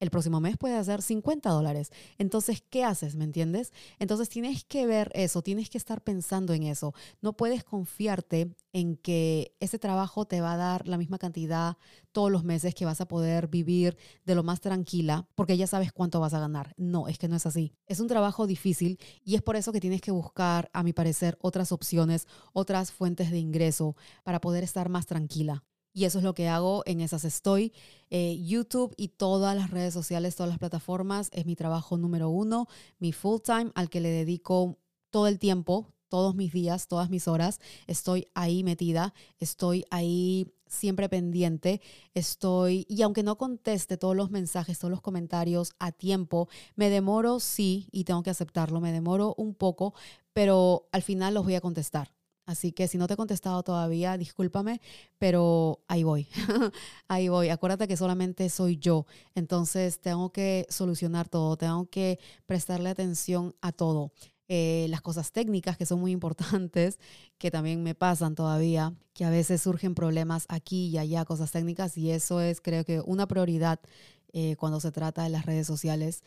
el 0.00 0.10
próximo 0.10 0.40
mes 0.40 0.56
puede 0.56 0.76
hacer 0.76 1.02
50 1.02 1.50
dólares. 1.50 1.90
Entonces, 2.18 2.62
¿qué 2.68 2.84
haces? 2.84 3.16
¿Me 3.16 3.24
entiendes? 3.24 3.72
Entonces, 3.98 4.28
tienes 4.28 4.64
que 4.64 4.86
ver 4.86 5.10
eso, 5.14 5.42
tienes 5.42 5.70
que 5.70 5.78
estar 5.78 6.02
pensando 6.02 6.52
en 6.54 6.64
eso. 6.64 6.94
No 7.20 7.34
puedes 7.34 7.64
confiarte 7.64 8.54
en 8.72 8.96
que 8.96 9.54
ese 9.60 9.78
trabajo 9.78 10.26
te 10.26 10.40
va 10.40 10.52
a 10.52 10.56
dar 10.56 10.86
la 10.86 10.98
misma 10.98 11.18
cantidad 11.18 11.76
todos 12.12 12.30
los 12.30 12.44
meses 12.44 12.74
que 12.74 12.84
vas 12.84 13.00
a 13.00 13.08
poder 13.08 13.48
vivir 13.48 13.96
de 14.24 14.34
lo 14.34 14.42
más 14.42 14.60
tranquila 14.60 15.28
porque 15.34 15.56
ya 15.56 15.66
sabes 15.66 15.92
cuánto 15.92 16.20
vas 16.20 16.34
a 16.34 16.40
ganar. 16.40 16.74
No, 16.76 17.08
es 17.08 17.18
que 17.18 17.28
no 17.28 17.36
es 17.36 17.46
así. 17.46 17.74
Es 17.86 18.00
un 18.00 18.08
trabajo 18.08 18.46
difícil 18.46 18.98
y 19.24 19.34
es 19.34 19.42
por 19.42 19.56
eso 19.56 19.72
que 19.72 19.80
tienes 19.80 20.00
que 20.00 20.10
buscar, 20.10 20.70
a 20.72 20.82
mi 20.82 20.92
parecer, 20.92 21.38
otras 21.40 21.72
opciones, 21.72 22.26
otras 22.52 22.92
fuentes 22.92 23.30
de 23.30 23.38
ingreso 23.38 23.96
para 24.24 24.40
poder 24.40 24.64
estar 24.64 24.88
más 24.88 25.06
tranquila. 25.06 25.64
Y 25.92 26.04
eso 26.04 26.18
es 26.18 26.24
lo 26.24 26.34
que 26.34 26.48
hago, 26.48 26.82
en 26.86 27.00
esas 27.00 27.24
estoy. 27.24 27.72
Eh, 28.10 28.40
YouTube 28.44 28.94
y 28.96 29.08
todas 29.08 29.56
las 29.56 29.70
redes 29.70 29.94
sociales, 29.94 30.36
todas 30.36 30.50
las 30.50 30.58
plataformas, 30.58 31.30
es 31.32 31.46
mi 31.46 31.56
trabajo 31.56 31.96
número 31.96 32.28
uno, 32.30 32.68
mi 32.98 33.12
full 33.12 33.40
time, 33.42 33.72
al 33.74 33.90
que 33.90 34.00
le 34.00 34.10
dedico 34.10 34.78
todo 35.10 35.26
el 35.26 35.38
tiempo, 35.38 35.92
todos 36.08 36.34
mis 36.34 36.52
días, 36.52 36.88
todas 36.88 37.10
mis 37.10 37.28
horas. 37.28 37.60
Estoy 37.86 38.28
ahí 38.34 38.64
metida, 38.64 39.14
estoy 39.38 39.84
ahí 39.90 40.52
siempre 40.66 41.08
pendiente, 41.08 41.80
estoy, 42.14 42.86
y 42.88 43.02
aunque 43.02 43.22
no 43.22 43.38
conteste 43.38 43.96
todos 43.96 44.16
los 44.16 44.30
mensajes, 44.30 44.78
todos 44.78 44.90
los 44.90 45.00
comentarios 45.00 45.72
a 45.78 45.92
tiempo, 45.92 46.48
me 46.76 46.90
demoro, 46.90 47.40
sí, 47.40 47.88
y 47.90 48.04
tengo 48.04 48.22
que 48.22 48.30
aceptarlo, 48.30 48.80
me 48.80 48.92
demoro 48.92 49.34
un 49.38 49.54
poco, 49.54 49.94
pero 50.32 50.88
al 50.92 51.02
final 51.02 51.34
los 51.34 51.44
voy 51.44 51.54
a 51.54 51.60
contestar. 51.60 52.17
Así 52.48 52.72
que 52.72 52.88
si 52.88 52.96
no 52.96 53.06
te 53.06 53.12
he 53.12 53.16
contestado 53.18 53.62
todavía, 53.62 54.16
discúlpame, 54.16 54.80
pero 55.18 55.80
ahí 55.86 56.02
voy. 56.02 56.26
ahí 57.06 57.28
voy. 57.28 57.50
Acuérdate 57.50 57.86
que 57.86 57.98
solamente 57.98 58.48
soy 58.48 58.78
yo. 58.78 59.04
Entonces 59.34 60.00
tengo 60.00 60.32
que 60.32 60.66
solucionar 60.70 61.28
todo, 61.28 61.58
tengo 61.58 61.90
que 61.90 62.18
prestarle 62.46 62.88
atención 62.88 63.54
a 63.60 63.72
todo. 63.72 64.12
Eh, 64.48 64.86
las 64.88 65.02
cosas 65.02 65.30
técnicas 65.30 65.76
que 65.76 65.84
son 65.84 66.00
muy 66.00 66.10
importantes, 66.10 66.98
que 67.36 67.50
también 67.50 67.82
me 67.82 67.94
pasan 67.94 68.34
todavía, 68.34 68.94
que 69.12 69.26
a 69.26 69.30
veces 69.30 69.60
surgen 69.60 69.94
problemas 69.94 70.46
aquí 70.48 70.86
y 70.86 70.96
allá, 70.96 71.26
cosas 71.26 71.52
técnicas, 71.52 71.98
y 71.98 72.12
eso 72.12 72.40
es 72.40 72.62
creo 72.62 72.82
que 72.82 73.02
una 73.02 73.28
prioridad 73.28 73.78
eh, 74.32 74.56
cuando 74.56 74.80
se 74.80 74.90
trata 74.90 75.22
de 75.22 75.28
las 75.28 75.44
redes 75.44 75.66
sociales. 75.66 76.22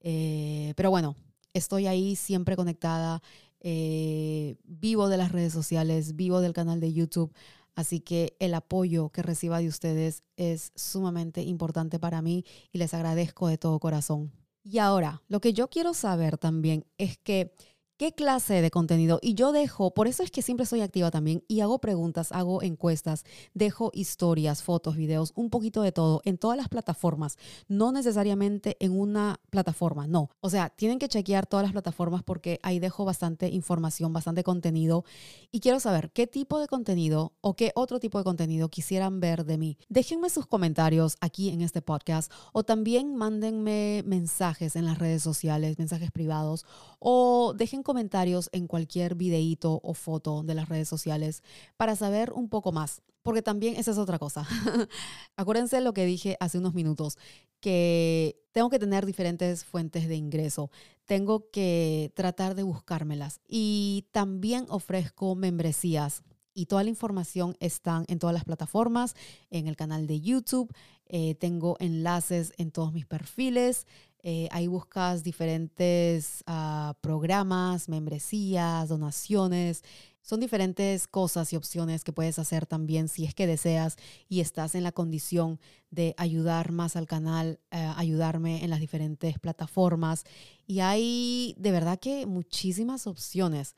Eh, 0.00 0.72
pero 0.74 0.88
bueno, 0.88 1.16
estoy 1.52 1.86
ahí 1.86 2.16
siempre 2.16 2.56
conectada 2.56 3.22
eh, 3.60 4.56
vivo 4.64 5.08
de 5.08 5.16
las 5.16 5.32
redes 5.32 5.52
sociales, 5.52 6.16
vivo 6.16 6.40
del 6.40 6.52
canal 6.52 6.80
de 6.80 6.92
YouTube. 6.92 7.32
Así 7.74 8.00
que 8.00 8.36
el 8.38 8.54
apoyo 8.54 9.10
que 9.10 9.22
reciba 9.22 9.58
de 9.58 9.68
ustedes 9.68 10.22
es 10.36 10.72
sumamente 10.74 11.42
importante 11.42 11.98
para 11.98 12.22
mí 12.22 12.44
y 12.72 12.78
les 12.78 12.94
agradezco 12.94 13.48
de 13.48 13.58
todo 13.58 13.78
corazón. 13.78 14.32
Y 14.62 14.78
ahora, 14.78 15.22
lo 15.28 15.40
que 15.40 15.52
yo 15.52 15.68
quiero 15.68 15.94
saber 15.94 16.38
también 16.38 16.86
es 16.98 17.18
que 17.18 17.54
qué 17.96 18.12
clase 18.12 18.60
de 18.60 18.70
contenido. 18.70 19.18
Y 19.22 19.34
yo 19.34 19.52
dejo, 19.52 19.92
por 19.94 20.06
eso 20.06 20.22
es 20.22 20.30
que 20.30 20.42
siempre 20.42 20.66
soy 20.66 20.80
activa 20.80 21.10
también 21.10 21.42
y 21.48 21.60
hago 21.60 21.78
preguntas, 21.78 22.32
hago 22.32 22.62
encuestas, 22.62 23.24
dejo 23.54 23.90
historias, 23.94 24.62
fotos, 24.62 24.96
videos, 24.96 25.32
un 25.34 25.50
poquito 25.50 25.82
de 25.82 25.92
todo 25.92 26.20
en 26.24 26.38
todas 26.38 26.56
las 26.56 26.68
plataformas, 26.68 27.38
no 27.68 27.92
necesariamente 27.92 28.76
en 28.80 28.98
una 28.98 29.40
plataforma, 29.50 30.06
no. 30.06 30.30
O 30.40 30.50
sea, 30.50 30.70
tienen 30.70 30.98
que 30.98 31.08
chequear 31.08 31.46
todas 31.46 31.64
las 31.64 31.72
plataformas 31.72 32.22
porque 32.22 32.60
ahí 32.62 32.78
dejo 32.78 33.04
bastante 33.04 33.48
información, 33.48 34.12
bastante 34.12 34.44
contenido 34.44 35.04
y 35.50 35.60
quiero 35.60 35.80
saber 35.80 36.10
qué 36.12 36.26
tipo 36.26 36.60
de 36.60 36.68
contenido 36.68 37.32
o 37.40 37.54
qué 37.54 37.72
otro 37.74 37.98
tipo 37.98 38.18
de 38.18 38.24
contenido 38.24 38.68
quisieran 38.68 39.20
ver 39.20 39.44
de 39.44 39.58
mí. 39.58 39.78
Déjenme 39.88 40.30
sus 40.30 40.46
comentarios 40.46 41.16
aquí 41.20 41.50
en 41.50 41.62
este 41.62 41.82
podcast 41.82 42.30
o 42.52 42.62
también 42.62 43.16
mándenme 43.16 44.02
mensajes 44.04 44.76
en 44.76 44.84
las 44.84 44.98
redes 44.98 45.22
sociales, 45.22 45.78
mensajes 45.78 46.10
privados 46.10 46.66
o 46.98 47.54
dejen 47.56 47.82
comentarios 47.86 48.50
en 48.52 48.66
cualquier 48.66 49.14
videíto 49.14 49.80
o 49.82 49.94
foto 49.94 50.42
de 50.42 50.54
las 50.54 50.68
redes 50.68 50.88
sociales 50.88 51.42
para 51.76 51.94
saber 51.94 52.32
un 52.32 52.48
poco 52.48 52.72
más, 52.72 53.00
porque 53.22 53.42
también 53.42 53.76
esa 53.76 53.92
es 53.92 53.98
otra 53.98 54.18
cosa. 54.18 54.46
Acuérdense 55.36 55.80
lo 55.80 55.94
que 55.94 56.04
dije 56.04 56.36
hace 56.40 56.58
unos 56.58 56.74
minutos, 56.74 57.16
que 57.60 58.42
tengo 58.50 58.68
que 58.68 58.80
tener 58.80 59.06
diferentes 59.06 59.64
fuentes 59.64 60.08
de 60.08 60.16
ingreso, 60.16 60.70
tengo 61.04 61.48
que 61.50 62.12
tratar 62.14 62.56
de 62.56 62.64
buscármelas 62.64 63.40
y 63.48 64.08
también 64.10 64.66
ofrezco 64.68 65.36
membresías 65.36 66.24
y 66.52 66.66
toda 66.66 66.82
la 66.82 66.90
información 66.90 67.56
está 67.60 68.02
en 68.08 68.18
todas 68.18 68.34
las 68.34 68.44
plataformas, 68.44 69.14
en 69.50 69.68
el 69.68 69.76
canal 69.76 70.06
de 70.06 70.20
YouTube, 70.20 70.72
eh, 71.06 71.36
tengo 71.36 71.76
enlaces 71.78 72.52
en 72.56 72.72
todos 72.72 72.92
mis 72.92 73.06
perfiles, 73.06 73.86
eh, 74.28 74.48
ahí 74.50 74.66
buscas 74.66 75.22
diferentes 75.22 76.42
ah, 76.48 76.96
programas, 77.00 77.88
membresías, 77.88 78.88
donaciones. 78.88 79.84
Son 80.20 80.40
diferentes 80.40 81.06
cosas 81.06 81.52
y 81.52 81.56
opciones 81.56 82.02
que 82.02 82.12
puedes 82.12 82.40
hacer 82.40 82.66
también 82.66 83.06
si 83.06 83.24
es 83.24 83.36
que 83.36 83.46
deseas 83.46 83.94
y 84.28 84.40
estás 84.40 84.74
en 84.74 84.82
la 84.82 84.90
condición 84.90 85.60
de 85.92 86.16
ayudar 86.18 86.72
más 86.72 86.96
al 86.96 87.06
canal, 87.06 87.60
eh, 87.70 87.92
ayudarme 87.96 88.64
en 88.64 88.70
las 88.70 88.80
diferentes 88.80 89.38
plataformas. 89.38 90.24
Y 90.66 90.80
hay 90.80 91.54
de 91.56 91.70
verdad 91.70 92.00
que 92.00 92.26
muchísimas 92.26 93.06
opciones. 93.06 93.76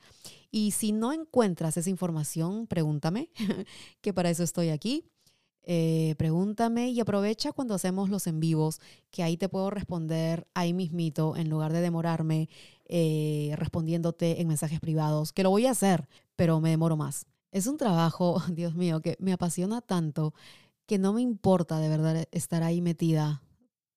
Y 0.49 0.71
si 0.71 0.93
no 0.93 1.13
encuentras 1.13 1.77
esa 1.77 1.91
información, 1.91 2.65
pregúntame, 2.65 3.29
que 4.01 4.13
para 4.15 4.31
eso 4.31 4.41
estoy 4.41 4.69
aquí. 4.69 5.05
Eh, 5.63 6.15
pregúntame 6.17 6.89
y 6.89 6.99
aprovecha 6.99 7.51
cuando 7.51 7.75
hacemos 7.75 8.09
los 8.09 8.27
en 8.27 8.39
vivos, 8.39 8.79
que 9.11 9.23
ahí 9.23 9.37
te 9.37 9.49
puedo 9.49 9.69
responder 9.69 10.47
ahí 10.53 10.73
mismito, 10.73 11.35
en 11.35 11.49
lugar 11.49 11.73
de 11.73 11.81
demorarme 11.81 12.49
eh, 12.85 13.53
respondiéndote 13.55 14.41
en 14.41 14.47
mensajes 14.47 14.79
privados, 14.79 15.31
que 15.31 15.43
lo 15.43 15.51
voy 15.51 15.67
a 15.67 15.71
hacer, 15.71 16.07
pero 16.35 16.59
me 16.59 16.71
demoro 16.71 16.97
más. 16.97 17.27
Es 17.51 17.67
un 17.67 17.77
trabajo, 17.77 18.41
Dios 18.51 18.75
mío, 18.75 19.01
que 19.01 19.15
me 19.19 19.33
apasiona 19.33 19.81
tanto 19.81 20.33
que 20.87 20.97
no 20.97 21.13
me 21.13 21.21
importa 21.21 21.79
de 21.79 21.87
verdad 21.87 22.25
estar 22.31 22.63
ahí 22.63 22.81
metida 22.81 23.43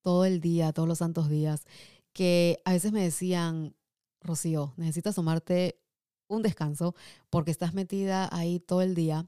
todo 0.03 0.27
el 0.27 0.41
día, 0.41 0.73
todos 0.75 0.89
los 0.89 0.99
santos 0.99 1.31
días, 1.31 1.65
que 2.13 2.61
a 2.67 2.73
veces 2.73 2.93
me 2.93 3.03
decían, 3.03 3.75
Rocío, 4.21 4.75
necesitas 4.77 5.15
tomarte 5.15 5.81
un 6.29 6.43
descanso 6.43 6.95
porque 7.31 7.51
estás 7.51 7.73
metida 7.73 8.29
ahí 8.31 8.61
todo 8.61 8.83
el 8.83 8.95
día 8.95 9.27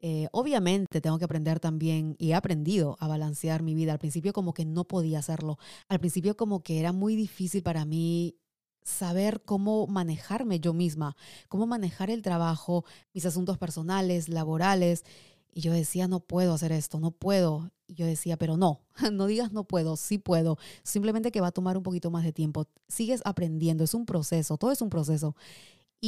eh, 0.00 0.28
obviamente 0.32 1.00
tengo 1.00 1.18
que 1.18 1.24
aprender 1.24 1.58
también 1.58 2.16
y 2.18 2.30
he 2.30 2.34
aprendido 2.34 2.96
a 3.00 3.08
balancear 3.08 3.62
mi 3.62 3.74
vida. 3.74 3.92
Al 3.92 3.98
principio 3.98 4.32
como 4.32 4.52
que 4.54 4.64
no 4.64 4.84
podía 4.84 5.18
hacerlo. 5.18 5.58
Al 5.88 5.98
principio 5.98 6.36
como 6.36 6.62
que 6.62 6.80
era 6.80 6.92
muy 6.92 7.16
difícil 7.16 7.62
para 7.62 7.84
mí 7.84 8.36
saber 8.82 9.42
cómo 9.42 9.86
manejarme 9.86 10.60
yo 10.60 10.72
misma, 10.72 11.16
cómo 11.48 11.66
manejar 11.66 12.10
el 12.10 12.22
trabajo, 12.22 12.84
mis 13.12 13.26
asuntos 13.26 13.58
personales, 13.58 14.28
laborales. 14.28 15.04
Y 15.52 15.62
yo 15.62 15.72
decía, 15.72 16.06
no 16.06 16.20
puedo 16.20 16.52
hacer 16.52 16.72
esto, 16.72 17.00
no 17.00 17.10
puedo. 17.10 17.70
Y 17.88 17.94
yo 17.94 18.06
decía, 18.06 18.36
pero 18.36 18.56
no, 18.56 18.82
no 19.12 19.26
digas 19.26 19.52
no 19.52 19.64
puedo, 19.64 19.96
sí 19.96 20.18
puedo. 20.18 20.58
Simplemente 20.82 21.32
que 21.32 21.40
va 21.40 21.48
a 21.48 21.52
tomar 21.52 21.76
un 21.76 21.82
poquito 21.82 22.10
más 22.10 22.24
de 22.24 22.32
tiempo. 22.32 22.66
Sigues 22.88 23.22
aprendiendo, 23.24 23.82
es 23.82 23.94
un 23.94 24.06
proceso, 24.06 24.58
todo 24.58 24.70
es 24.72 24.82
un 24.82 24.90
proceso. 24.90 25.34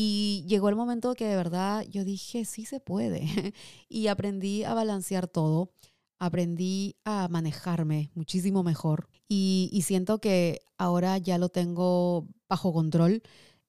Y 0.01 0.45
llegó 0.47 0.69
el 0.69 0.77
momento 0.77 1.13
que 1.15 1.27
de 1.27 1.35
verdad 1.35 1.85
yo 1.91 2.05
dije, 2.05 2.45
sí 2.45 2.65
se 2.65 2.79
puede. 2.79 3.21
y 3.89 4.07
aprendí 4.07 4.63
a 4.63 4.73
balancear 4.73 5.27
todo, 5.27 5.73
aprendí 6.21 6.95
a 7.05 7.27
manejarme 7.27 8.13
muchísimo 8.15 8.63
mejor 8.63 9.09
y, 9.29 9.83
siento 9.85 10.21
que 10.21 10.61
ahora 10.77 11.19
ya 11.19 11.37
lo 11.37 11.49
tengo 11.49 12.29
bajo 12.49 12.73
control, 12.73 13.23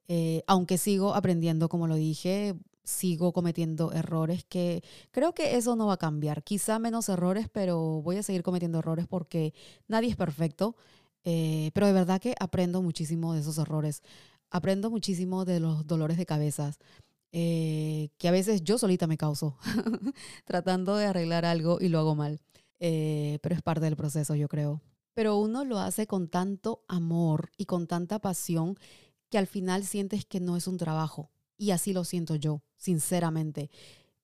eh, 0.07 0.43
aunque 0.45 0.77
sigo 0.77 1.15
aprendiendo, 1.15 1.67
como 1.67 1.87
lo 1.87 1.95
dije, 1.95 2.53
sigo 2.83 3.33
cometiendo 3.33 3.91
errores 3.91 4.43
que 4.43 4.83
creo 5.09 5.33
que 5.33 5.57
eso 5.57 5.75
no 5.75 5.87
va 5.87 5.93
a 5.93 5.97
cambiar. 5.97 6.43
Quizá 6.43 6.77
menos 6.77 7.09
errores, 7.09 7.47
pero 7.51 8.03
voy 8.03 8.17
a 8.17 8.23
seguir 8.23 8.43
cometiendo 8.43 8.77
errores 8.77 9.07
porque 9.07 9.55
nadie 9.87 10.09
es 10.09 10.15
perfecto. 10.15 10.75
Eh, 11.23 11.71
pero 11.73 11.87
de 11.87 11.93
verdad 11.93 12.21
que 12.21 12.35
aprendo 12.39 12.81
muchísimo 12.81 13.33
de 13.33 13.41
esos 13.41 13.57
errores. 13.57 14.03
Aprendo 14.49 14.89
muchísimo 14.89 15.45
de 15.45 15.59
los 15.59 15.85
dolores 15.85 16.17
de 16.17 16.25
cabezas. 16.25 16.79
Eh, 17.31 18.09
que 18.17 18.27
a 18.27 18.31
veces 18.31 18.63
yo 18.63 18.79
solita 18.79 19.05
me 19.05 19.15
causo 19.15 19.55
tratando 20.45 20.95
de 20.95 21.05
arreglar 21.05 21.45
algo 21.45 21.77
y 21.79 21.89
lo 21.89 21.99
hago 21.99 22.15
mal. 22.15 22.41
Eh, 22.79 23.39
pero 23.43 23.55
es 23.55 23.61
parte 23.61 23.85
del 23.85 23.95
proceso, 23.95 24.35
yo 24.35 24.47
creo. 24.47 24.81
Pero 25.13 25.37
uno 25.37 25.65
lo 25.65 25.79
hace 25.79 26.07
con 26.07 26.29
tanto 26.29 26.83
amor 26.87 27.51
y 27.57 27.65
con 27.65 27.87
tanta 27.87 28.19
pasión 28.19 28.77
que 29.29 29.37
al 29.37 29.47
final 29.47 29.85
sientes 29.85 30.25
que 30.25 30.39
no 30.39 30.57
es 30.57 30.67
un 30.67 30.77
trabajo. 30.77 31.29
Y 31.57 31.71
así 31.71 31.93
lo 31.93 32.03
siento 32.03 32.35
yo, 32.35 32.63
sinceramente. 32.77 33.69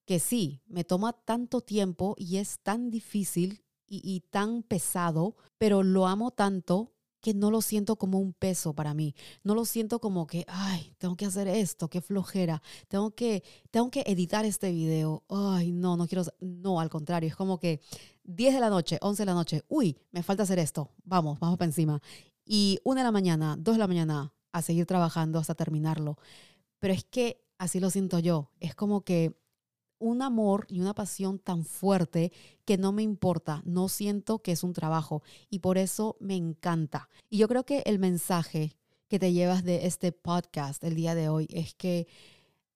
Que 0.06 0.20
sí, 0.20 0.62
me 0.68 0.84
toma 0.84 1.14
tanto 1.14 1.62
tiempo 1.62 2.16
y 2.18 2.38
es 2.38 2.60
tan 2.60 2.90
difícil 2.90 3.64
y, 3.88 4.02
y 4.04 4.22
tan 4.22 4.64
pesado, 4.64 5.36
pero 5.58 5.84
lo 5.84 6.08
amo 6.08 6.32
tanto 6.32 6.95
que 7.26 7.34
no 7.34 7.50
lo 7.50 7.64
siento 7.64 7.96
como 7.96 8.20
un 8.20 8.34
peso 8.34 8.74
para 8.74 8.94
mí. 8.94 9.16
No 9.44 9.56
lo 9.56 9.66
siento 9.66 10.00
como 10.00 10.28
que, 10.28 10.46
ay, 10.48 10.94
tengo 11.00 11.16
que 11.16 11.26
hacer 11.26 11.48
esto, 11.48 11.90
qué 11.90 12.00
flojera. 12.00 12.62
Tengo 12.88 13.16
que, 13.16 13.44
tengo 13.72 13.90
que 13.90 14.04
editar 14.06 14.46
este 14.46 14.72
video. 14.72 15.24
Ay, 15.28 15.72
no, 15.72 15.98
no 15.98 16.06
quiero. 16.06 16.24
No, 16.40 16.80
al 16.80 16.92
contrario, 16.92 17.28
es 17.28 17.36
como 17.36 17.58
que 17.60 17.82
10 18.26 18.54
de 18.54 18.60
la 18.60 18.70
noche, 18.70 19.00
11 19.02 19.24
de 19.24 19.26
la 19.26 19.34
noche, 19.34 19.64
uy, 19.70 19.98
me 20.12 20.22
falta 20.22 20.44
hacer 20.44 20.60
esto. 20.60 20.92
Vamos, 21.04 21.40
vamos 21.40 21.58
para 21.58 21.66
encima. 21.66 22.00
Y 22.46 22.80
1 22.84 23.00
de 23.00 23.04
la 23.04 23.12
mañana, 23.12 23.56
2 23.58 23.74
de 23.74 23.80
la 23.80 23.88
mañana, 23.88 24.32
a 24.52 24.62
seguir 24.62 24.86
trabajando 24.86 25.40
hasta 25.40 25.56
terminarlo. 25.56 26.20
Pero 26.78 26.94
es 26.94 27.06
que 27.06 27.44
así 27.58 27.80
lo 27.80 27.90
siento 27.90 28.20
yo. 28.20 28.52
Es 28.60 28.76
como 28.76 29.02
que 29.04 29.36
un 30.00 30.22
amor 30.22 30.66
y 30.70 30.80
una 30.80 30.94
pasión 30.94 31.40
tan 31.40 31.66
fuerte 31.66 32.32
que 32.66 32.78
no 32.78 32.92
me 32.92 33.04
importa, 33.04 33.62
no 33.66 33.90
siento 33.90 34.40
que 34.40 34.52
es 34.52 34.64
un 34.64 34.74
trabajo 34.74 35.24
y 35.50 35.60
por 35.60 35.78
eso 35.78 36.18
me 36.20 36.36
encanta. 36.36 37.10
Y 37.30 37.38
yo 37.38 37.48
creo 37.48 37.66
que 37.66 37.84
el 37.86 38.00
mensaje 38.00 38.76
que 39.08 39.20
te 39.20 39.34
llevas 39.34 39.64
de 39.64 39.86
este 39.86 40.12
podcast 40.12 40.84
el 40.84 40.96
día 40.96 41.16
de 41.16 41.30
hoy 41.30 41.48
es 41.52 41.74
que 41.76 42.08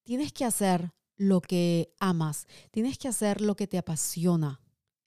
tienes 0.04 0.32
que 0.32 0.46
hacer 0.46 0.92
lo 1.18 1.42
que 1.42 1.94
amas, 2.00 2.48
tienes 2.72 2.98
que 2.98 3.08
hacer 3.08 3.42
lo 3.42 3.56
que 3.56 3.68
te 3.68 3.78
apasiona 3.78 4.62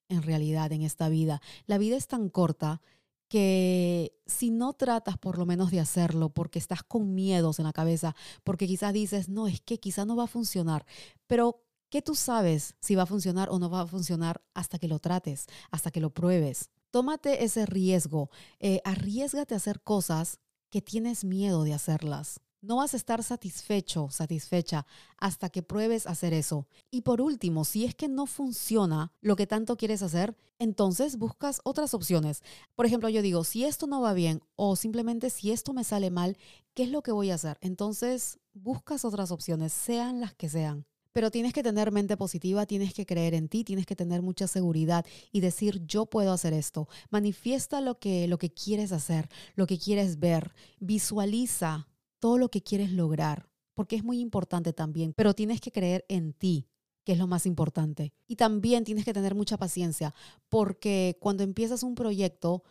en 0.08 0.22
realidad 0.22 0.72
en 0.72 0.82
esta 0.82 1.08
vida. 1.08 1.40
La 1.66 1.78
vida 1.78 1.96
es 1.96 2.06
tan 2.06 2.28
corta 2.28 2.82
que 3.28 4.14
si 4.26 4.50
no 4.50 4.74
tratas 4.74 5.16
por 5.16 5.38
lo 5.38 5.46
menos 5.46 5.70
de 5.70 5.80
hacerlo 5.80 6.28
porque 6.28 6.58
estás 6.58 6.82
con 6.82 7.14
miedos 7.14 7.58
en 7.58 7.64
la 7.64 7.72
cabeza, 7.72 8.14
porque 8.44 8.66
quizás 8.66 8.92
dices, 8.92 9.30
no, 9.30 9.48
es 9.48 9.62
que 9.62 9.80
quizás 9.80 10.06
no 10.06 10.16
va 10.16 10.24
a 10.24 10.26
funcionar, 10.26 10.84
pero 11.26 11.64
¿Qué 11.92 12.00
tú 12.00 12.14
sabes 12.14 12.74
si 12.80 12.94
va 12.94 13.02
a 13.02 13.06
funcionar 13.06 13.50
o 13.50 13.58
no 13.58 13.68
va 13.68 13.82
a 13.82 13.86
funcionar 13.86 14.40
hasta 14.54 14.78
que 14.78 14.88
lo 14.88 14.98
trates, 14.98 15.44
hasta 15.70 15.90
que 15.90 16.00
lo 16.00 16.08
pruebes? 16.08 16.70
Tómate 16.90 17.44
ese 17.44 17.66
riesgo, 17.66 18.30
eh, 18.60 18.80
arriesgate 18.86 19.52
a 19.52 19.58
hacer 19.58 19.82
cosas 19.82 20.40
que 20.70 20.80
tienes 20.80 21.22
miedo 21.22 21.64
de 21.64 21.74
hacerlas. 21.74 22.40
No 22.62 22.76
vas 22.76 22.94
a 22.94 22.96
estar 22.96 23.22
satisfecho, 23.22 24.08
satisfecha, 24.08 24.86
hasta 25.18 25.50
que 25.50 25.62
pruebes 25.62 26.06
hacer 26.06 26.32
eso. 26.32 26.66
Y 26.90 27.02
por 27.02 27.20
último, 27.20 27.66
si 27.66 27.84
es 27.84 27.94
que 27.94 28.08
no 28.08 28.24
funciona 28.24 29.12
lo 29.20 29.36
que 29.36 29.46
tanto 29.46 29.76
quieres 29.76 30.00
hacer, 30.00 30.34
entonces 30.58 31.18
buscas 31.18 31.60
otras 31.62 31.92
opciones. 31.92 32.42
Por 32.74 32.86
ejemplo, 32.86 33.10
yo 33.10 33.20
digo, 33.20 33.44
si 33.44 33.66
esto 33.66 33.86
no 33.86 34.00
va 34.00 34.14
bien 34.14 34.40
o 34.56 34.76
simplemente 34.76 35.28
si 35.28 35.52
esto 35.52 35.74
me 35.74 35.84
sale 35.84 36.10
mal, 36.10 36.38
¿qué 36.72 36.84
es 36.84 36.88
lo 36.88 37.02
que 37.02 37.12
voy 37.12 37.30
a 37.30 37.34
hacer? 37.34 37.58
Entonces 37.60 38.38
buscas 38.54 39.04
otras 39.04 39.30
opciones, 39.30 39.74
sean 39.74 40.22
las 40.22 40.34
que 40.34 40.48
sean. 40.48 40.86
Pero 41.12 41.30
tienes 41.30 41.52
que 41.52 41.62
tener 41.62 41.92
mente 41.92 42.16
positiva, 42.16 42.66
tienes 42.66 42.94
que 42.94 43.06
creer 43.06 43.34
en 43.34 43.48
ti, 43.48 43.64
tienes 43.64 43.86
que 43.86 43.96
tener 43.96 44.22
mucha 44.22 44.46
seguridad 44.46 45.04
y 45.30 45.40
decir 45.40 45.84
yo 45.86 46.06
puedo 46.06 46.32
hacer 46.32 46.52
esto. 46.52 46.88
Manifiesta 47.10 47.80
lo 47.80 47.98
que, 47.98 48.26
lo 48.28 48.38
que 48.38 48.52
quieres 48.52 48.92
hacer, 48.92 49.28
lo 49.54 49.66
que 49.66 49.78
quieres 49.78 50.18
ver. 50.18 50.54
Visualiza 50.80 51.88
todo 52.18 52.38
lo 52.38 52.50
que 52.50 52.62
quieres 52.62 52.92
lograr, 52.92 53.48
porque 53.74 53.96
es 53.96 54.04
muy 54.04 54.20
importante 54.20 54.72
también, 54.72 55.12
pero 55.14 55.34
tienes 55.34 55.60
que 55.60 55.72
creer 55.72 56.04
en 56.08 56.32
ti 56.32 56.68
que 57.04 57.12
es 57.12 57.18
lo 57.18 57.26
más 57.26 57.46
importante. 57.46 58.12
Y 58.26 58.36
también 58.36 58.84
tienes 58.84 59.04
que 59.04 59.12
tener 59.12 59.34
mucha 59.34 59.56
paciencia, 59.56 60.14
porque 60.48 61.18
cuando 61.20 61.42
empiezas 61.42 61.82
un 61.82 61.94
proyecto, 61.94 62.62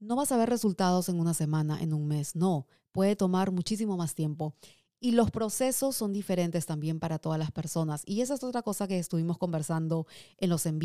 no 0.00 0.16
vas 0.16 0.32
a 0.32 0.36
ver 0.36 0.50
resultados 0.50 1.08
en 1.08 1.20
una 1.20 1.34
semana, 1.34 1.80
en 1.80 1.92
un 1.92 2.06
mes, 2.06 2.34
no, 2.34 2.66
puede 2.92 3.16
tomar 3.16 3.52
muchísimo 3.52 3.96
más 3.96 4.14
tiempo. 4.14 4.54
Y 4.98 5.12
los 5.12 5.30
procesos 5.30 5.94
son 5.94 6.12
diferentes 6.12 6.66
también 6.66 7.00
para 7.00 7.18
todas 7.18 7.38
las 7.38 7.50
personas. 7.50 8.02
Y 8.06 8.22
esa 8.22 8.34
es 8.34 8.42
otra 8.42 8.62
cosa 8.62 8.88
que 8.88 8.98
estuvimos 8.98 9.38
conversando 9.38 10.06
en 10.38 10.48
los 10.50 10.64
en 10.66 10.78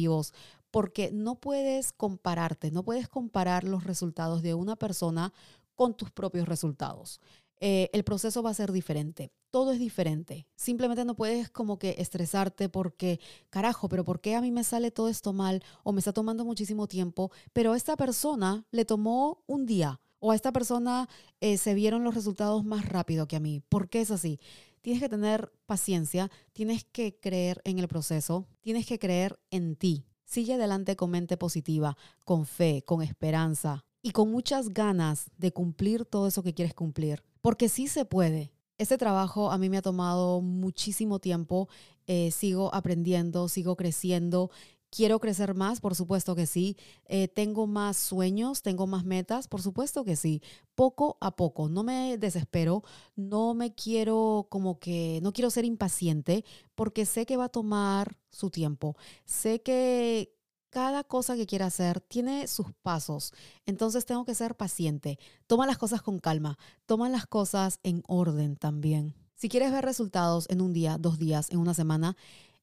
porque 0.69 1.11
no 1.11 1.35
puedes 1.35 1.93
compararte, 1.93 2.71
no 2.71 2.83
puedes 2.83 3.07
comparar 3.07 3.63
los 3.63 3.83
resultados 3.83 4.41
de 4.41 4.53
una 4.53 4.75
persona 4.75 5.33
con 5.75 5.95
tus 5.95 6.11
propios 6.11 6.47
resultados. 6.47 7.19
Eh, 7.63 7.89
el 7.93 8.03
proceso 8.03 8.41
va 8.41 8.49
a 8.49 8.55
ser 8.55 8.71
diferente, 8.71 9.31
todo 9.51 9.71
es 9.71 9.79
diferente. 9.79 10.47
Simplemente 10.55 11.05
no 11.05 11.15
puedes 11.15 11.49
como 11.49 11.77
que 11.77 11.95
estresarte 11.99 12.69
porque, 12.69 13.19
carajo, 13.51 13.87
pero 13.87 14.03
¿por 14.03 14.19
qué 14.19 14.35
a 14.35 14.41
mí 14.41 14.51
me 14.51 14.63
sale 14.63 14.89
todo 14.89 15.09
esto 15.09 15.31
mal 15.31 15.63
o 15.83 15.91
me 15.93 15.99
está 15.99 16.11
tomando 16.11 16.43
muchísimo 16.43 16.87
tiempo? 16.87 17.31
Pero 17.53 17.73
a 17.73 17.77
esta 17.77 17.95
persona 17.95 18.65
le 18.71 18.83
tomó 18.83 19.43
un 19.45 19.67
día 19.67 19.99
o 20.21 20.31
a 20.31 20.35
esta 20.35 20.53
persona 20.53 21.09
eh, 21.41 21.57
se 21.57 21.73
vieron 21.73 22.05
los 22.05 22.15
resultados 22.15 22.63
más 22.63 22.87
rápido 22.87 23.27
que 23.27 23.35
a 23.35 23.41
mí. 23.41 23.61
¿Por 23.67 23.89
qué 23.89 24.01
es 24.01 24.11
así? 24.11 24.39
Tienes 24.81 25.01
que 25.01 25.09
tener 25.09 25.51
paciencia, 25.65 26.31
tienes 26.53 26.85
que 26.85 27.19
creer 27.19 27.59
en 27.65 27.79
el 27.79 27.87
proceso, 27.87 28.47
tienes 28.61 28.85
que 28.85 28.99
creer 28.99 29.39
en 29.49 29.75
ti. 29.75 30.05
Sigue 30.23 30.53
adelante 30.53 30.95
con 30.95 31.11
mente 31.11 31.37
positiva, 31.37 31.97
con 32.23 32.45
fe, 32.45 32.83
con 32.85 33.01
esperanza 33.01 33.83
y 34.01 34.11
con 34.11 34.31
muchas 34.31 34.69
ganas 34.69 35.29
de 35.37 35.51
cumplir 35.51 36.05
todo 36.05 36.27
eso 36.27 36.43
que 36.43 36.53
quieres 36.53 36.73
cumplir. 36.73 37.23
Porque 37.41 37.67
sí 37.67 37.87
se 37.87 38.05
puede. 38.05 38.53
Este 38.77 38.97
trabajo 38.97 39.51
a 39.51 39.57
mí 39.57 39.69
me 39.69 39.77
ha 39.77 39.81
tomado 39.81 40.41
muchísimo 40.41 41.19
tiempo, 41.19 41.67
eh, 42.07 42.31
sigo 42.31 42.73
aprendiendo, 42.73 43.47
sigo 43.47 43.75
creciendo 43.75 44.49
¿Quiero 44.91 45.21
crecer 45.21 45.55
más? 45.55 45.79
Por 45.79 45.95
supuesto 45.95 46.35
que 46.35 46.45
sí. 46.45 46.75
Eh, 47.05 47.29
¿Tengo 47.29 47.65
más 47.65 47.95
sueños? 47.95 48.61
¿Tengo 48.61 48.87
más 48.87 49.05
metas? 49.05 49.47
Por 49.47 49.61
supuesto 49.61 50.03
que 50.03 50.17
sí. 50.17 50.41
Poco 50.75 51.17
a 51.21 51.33
poco. 51.37 51.69
No 51.69 51.83
me 51.83 52.17
desespero. 52.17 52.83
No 53.15 53.53
me 53.53 53.73
quiero 53.73 54.47
como 54.49 54.79
que, 54.79 55.19
no 55.23 55.31
quiero 55.31 55.49
ser 55.49 55.63
impaciente 55.63 56.43
porque 56.75 57.05
sé 57.05 57.25
que 57.25 57.37
va 57.37 57.45
a 57.45 57.49
tomar 57.49 58.17
su 58.29 58.49
tiempo. 58.49 58.97
Sé 59.23 59.61
que 59.61 60.35
cada 60.69 61.05
cosa 61.05 61.37
que 61.37 61.45
quiera 61.45 61.67
hacer 61.67 62.01
tiene 62.01 62.47
sus 62.47 62.73
pasos. 62.81 63.33
Entonces 63.65 64.05
tengo 64.05 64.25
que 64.25 64.35
ser 64.35 64.55
paciente. 64.57 65.19
Toma 65.47 65.67
las 65.67 65.77
cosas 65.77 66.01
con 66.01 66.19
calma. 66.19 66.57
Toma 66.85 67.07
las 67.07 67.27
cosas 67.27 67.79
en 67.83 68.03
orden 68.07 68.57
también. 68.57 69.15
Si 69.35 69.47
quieres 69.47 69.71
ver 69.71 69.85
resultados 69.85 70.49
en 70.49 70.59
un 70.59 70.73
día, 70.73 70.97
dos 70.99 71.17
días, 71.17 71.49
en 71.49 71.59
una 71.59 71.73
semana, 71.73 72.17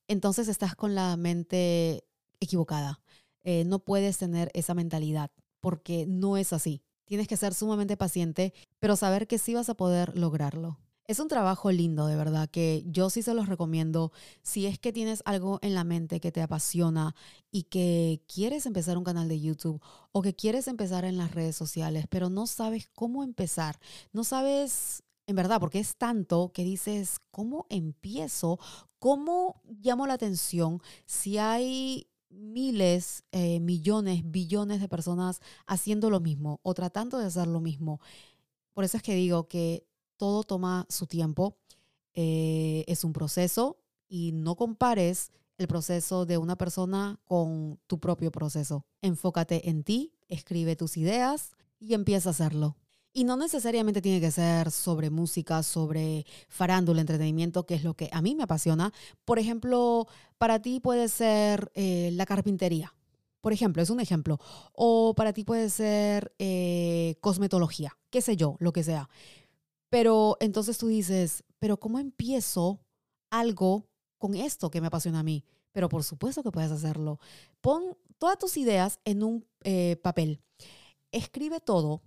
entonces 0.08 0.48
estás 0.48 0.74
con 0.74 0.94
la 0.94 1.16
mente 1.16 2.04
equivocada. 2.40 3.00
Eh, 3.42 3.64
no 3.64 3.78
puedes 3.78 4.18
tener 4.18 4.50
esa 4.54 4.74
mentalidad 4.74 5.30
porque 5.60 6.06
no 6.06 6.36
es 6.36 6.52
así. 6.52 6.82
Tienes 7.04 7.28
que 7.28 7.36
ser 7.36 7.54
sumamente 7.54 7.96
paciente, 7.96 8.52
pero 8.78 8.96
saber 8.96 9.26
que 9.26 9.38
sí 9.38 9.54
vas 9.54 9.68
a 9.68 9.74
poder 9.74 10.16
lograrlo. 10.16 10.78
Es 11.06 11.20
un 11.20 11.28
trabajo 11.28 11.72
lindo, 11.72 12.06
de 12.06 12.16
verdad, 12.16 12.50
que 12.50 12.84
yo 12.86 13.08
sí 13.08 13.22
se 13.22 13.32
los 13.32 13.48
recomiendo. 13.48 14.12
Si 14.42 14.66
es 14.66 14.78
que 14.78 14.92
tienes 14.92 15.22
algo 15.24 15.58
en 15.62 15.74
la 15.74 15.82
mente 15.82 16.20
que 16.20 16.30
te 16.32 16.42
apasiona 16.42 17.14
y 17.50 17.62
que 17.62 18.22
quieres 18.32 18.66
empezar 18.66 18.98
un 18.98 19.04
canal 19.04 19.26
de 19.26 19.40
YouTube 19.40 19.80
o 20.12 20.20
que 20.20 20.34
quieres 20.34 20.68
empezar 20.68 21.06
en 21.06 21.16
las 21.16 21.34
redes 21.34 21.56
sociales, 21.56 22.04
pero 22.10 22.28
no 22.28 22.46
sabes 22.46 22.90
cómo 22.92 23.24
empezar, 23.24 23.78
no 24.12 24.22
sabes 24.22 25.02
en 25.26 25.36
verdad, 25.36 25.60
porque 25.60 25.78
es 25.78 25.96
tanto 25.96 26.52
que 26.52 26.64
dices, 26.64 27.20
¿cómo 27.30 27.66
empiezo? 27.68 28.58
¿Cómo 28.98 29.62
llamo 29.82 30.06
la 30.06 30.14
atención 30.14 30.82
si 31.06 31.36
hay 31.36 32.07
miles, 32.30 33.24
eh, 33.32 33.60
millones, 33.60 34.22
billones 34.24 34.80
de 34.80 34.88
personas 34.88 35.40
haciendo 35.66 36.10
lo 36.10 36.20
mismo 36.20 36.60
o 36.62 36.74
tratando 36.74 37.18
de 37.18 37.26
hacer 37.26 37.46
lo 37.46 37.60
mismo. 37.60 38.00
Por 38.74 38.84
eso 38.84 38.96
es 38.96 39.02
que 39.02 39.14
digo 39.14 39.48
que 39.48 39.86
todo 40.16 40.44
toma 40.44 40.86
su 40.88 41.06
tiempo, 41.06 41.56
eh, 42.14 42.84
es 42.88 43.04
un 43.04 43.12
proceso 43.12 43.78
y 44.08 44.32
no 44.32 44.56
compares 44.56 45.30
el 45.58 45.68
proceso 45.68 46.26
de 46.26 46.38
una 46.38 46.56
persona 46.56 47.20
con 47.24 47.78
tu 47.86 47.98
propio 47.98 48.30
proceso. 48.30 48.84
Enfócate 49.02 49.68
en 49.68 49.82
ti, 49.84 50.12
escribe 50.28 50.76
tus 50.76 50.96
ideas 50.96 51.52
y 51.78 51.94
empieza 51.94 52.30
a 52.30 52.32
hacerlo. 52.32 52.76
Y 53.12 53.24
no 53.24 53.36
necesariamente 53.36 54.02
tiene 54.02 54.20
que 54.20 54.30
ser 54.30 54.70
sobre 54.70 55.10
música, 55.10 55.62
sobre 55.62 56.26
farándula, 56.48 57.00
entretenimiento, 57.00 57.66
que 57.66 57.74
es 57.74 57.84
lo 57.84 57.94
que 57.94 58.10
a 58.12 58.22
mí 58.22 58.34
me 58.34 58.44
apasiona. 58.44 58.92
Por 59.24 59.38
ejemplo, 59.38 60.06
para 60.36 60.60
ti 60.60 60.78
puede 60.80 61.08
ser 61.08 61.72
eh, 61.74 62.10
la 62.12 62.26
carpintería. 62.26 62.94
Por 63.40 63.52
ejemplo, 63.52 63.82
es 63.82 63.90
un 63.90 64.00
ejemplo. 64.00 64.38
O 64.72 65.14
para 65.14 65.32
ti 65.32 65.44
puede 65.44 65.70
ser 65.70 66.32
eh, 66.38 67.16
cosmetología, 67.20 67.96
qué 68.10 68.20
sé 68.20 68.36
yo, 68.36 68.56
lo 68.60 68.72
que 68.72 68.84
sea. 68.84 69.08
Pero 69.90 70.36
entonces 70.40 70.76
tú 70.78 70.88
dices, 70.88 71.44
pero 71.58 71.80
¿cómo 71.80 71.98
empiezo 71.98 72.80
algo 73.30 73.88
con 74.18 74.34
esto 74.34 74.70
que 74.70 74.80
me 74.80 74.88
apasiona 74.88 75.20
a 75.20 75.22
mí. 75.22 75.44
Pero 75.72 75.88
por 75.88 76.02
supuesto 76.02 76.42
que 76.42 76.50
puedes 76.50 76.70
hacerlo. 76.70 77.20
Pon 77.60 77.96
todas 78.18 78.38
tus 78.38 78.56
ideas 78.56 79.00
en 79.04 79.22
un 79.22 79.46
eh, 79.62 79.96
papel. 80.02 80.40
Escribe 81.12 81.60
todo. 81.60 82.02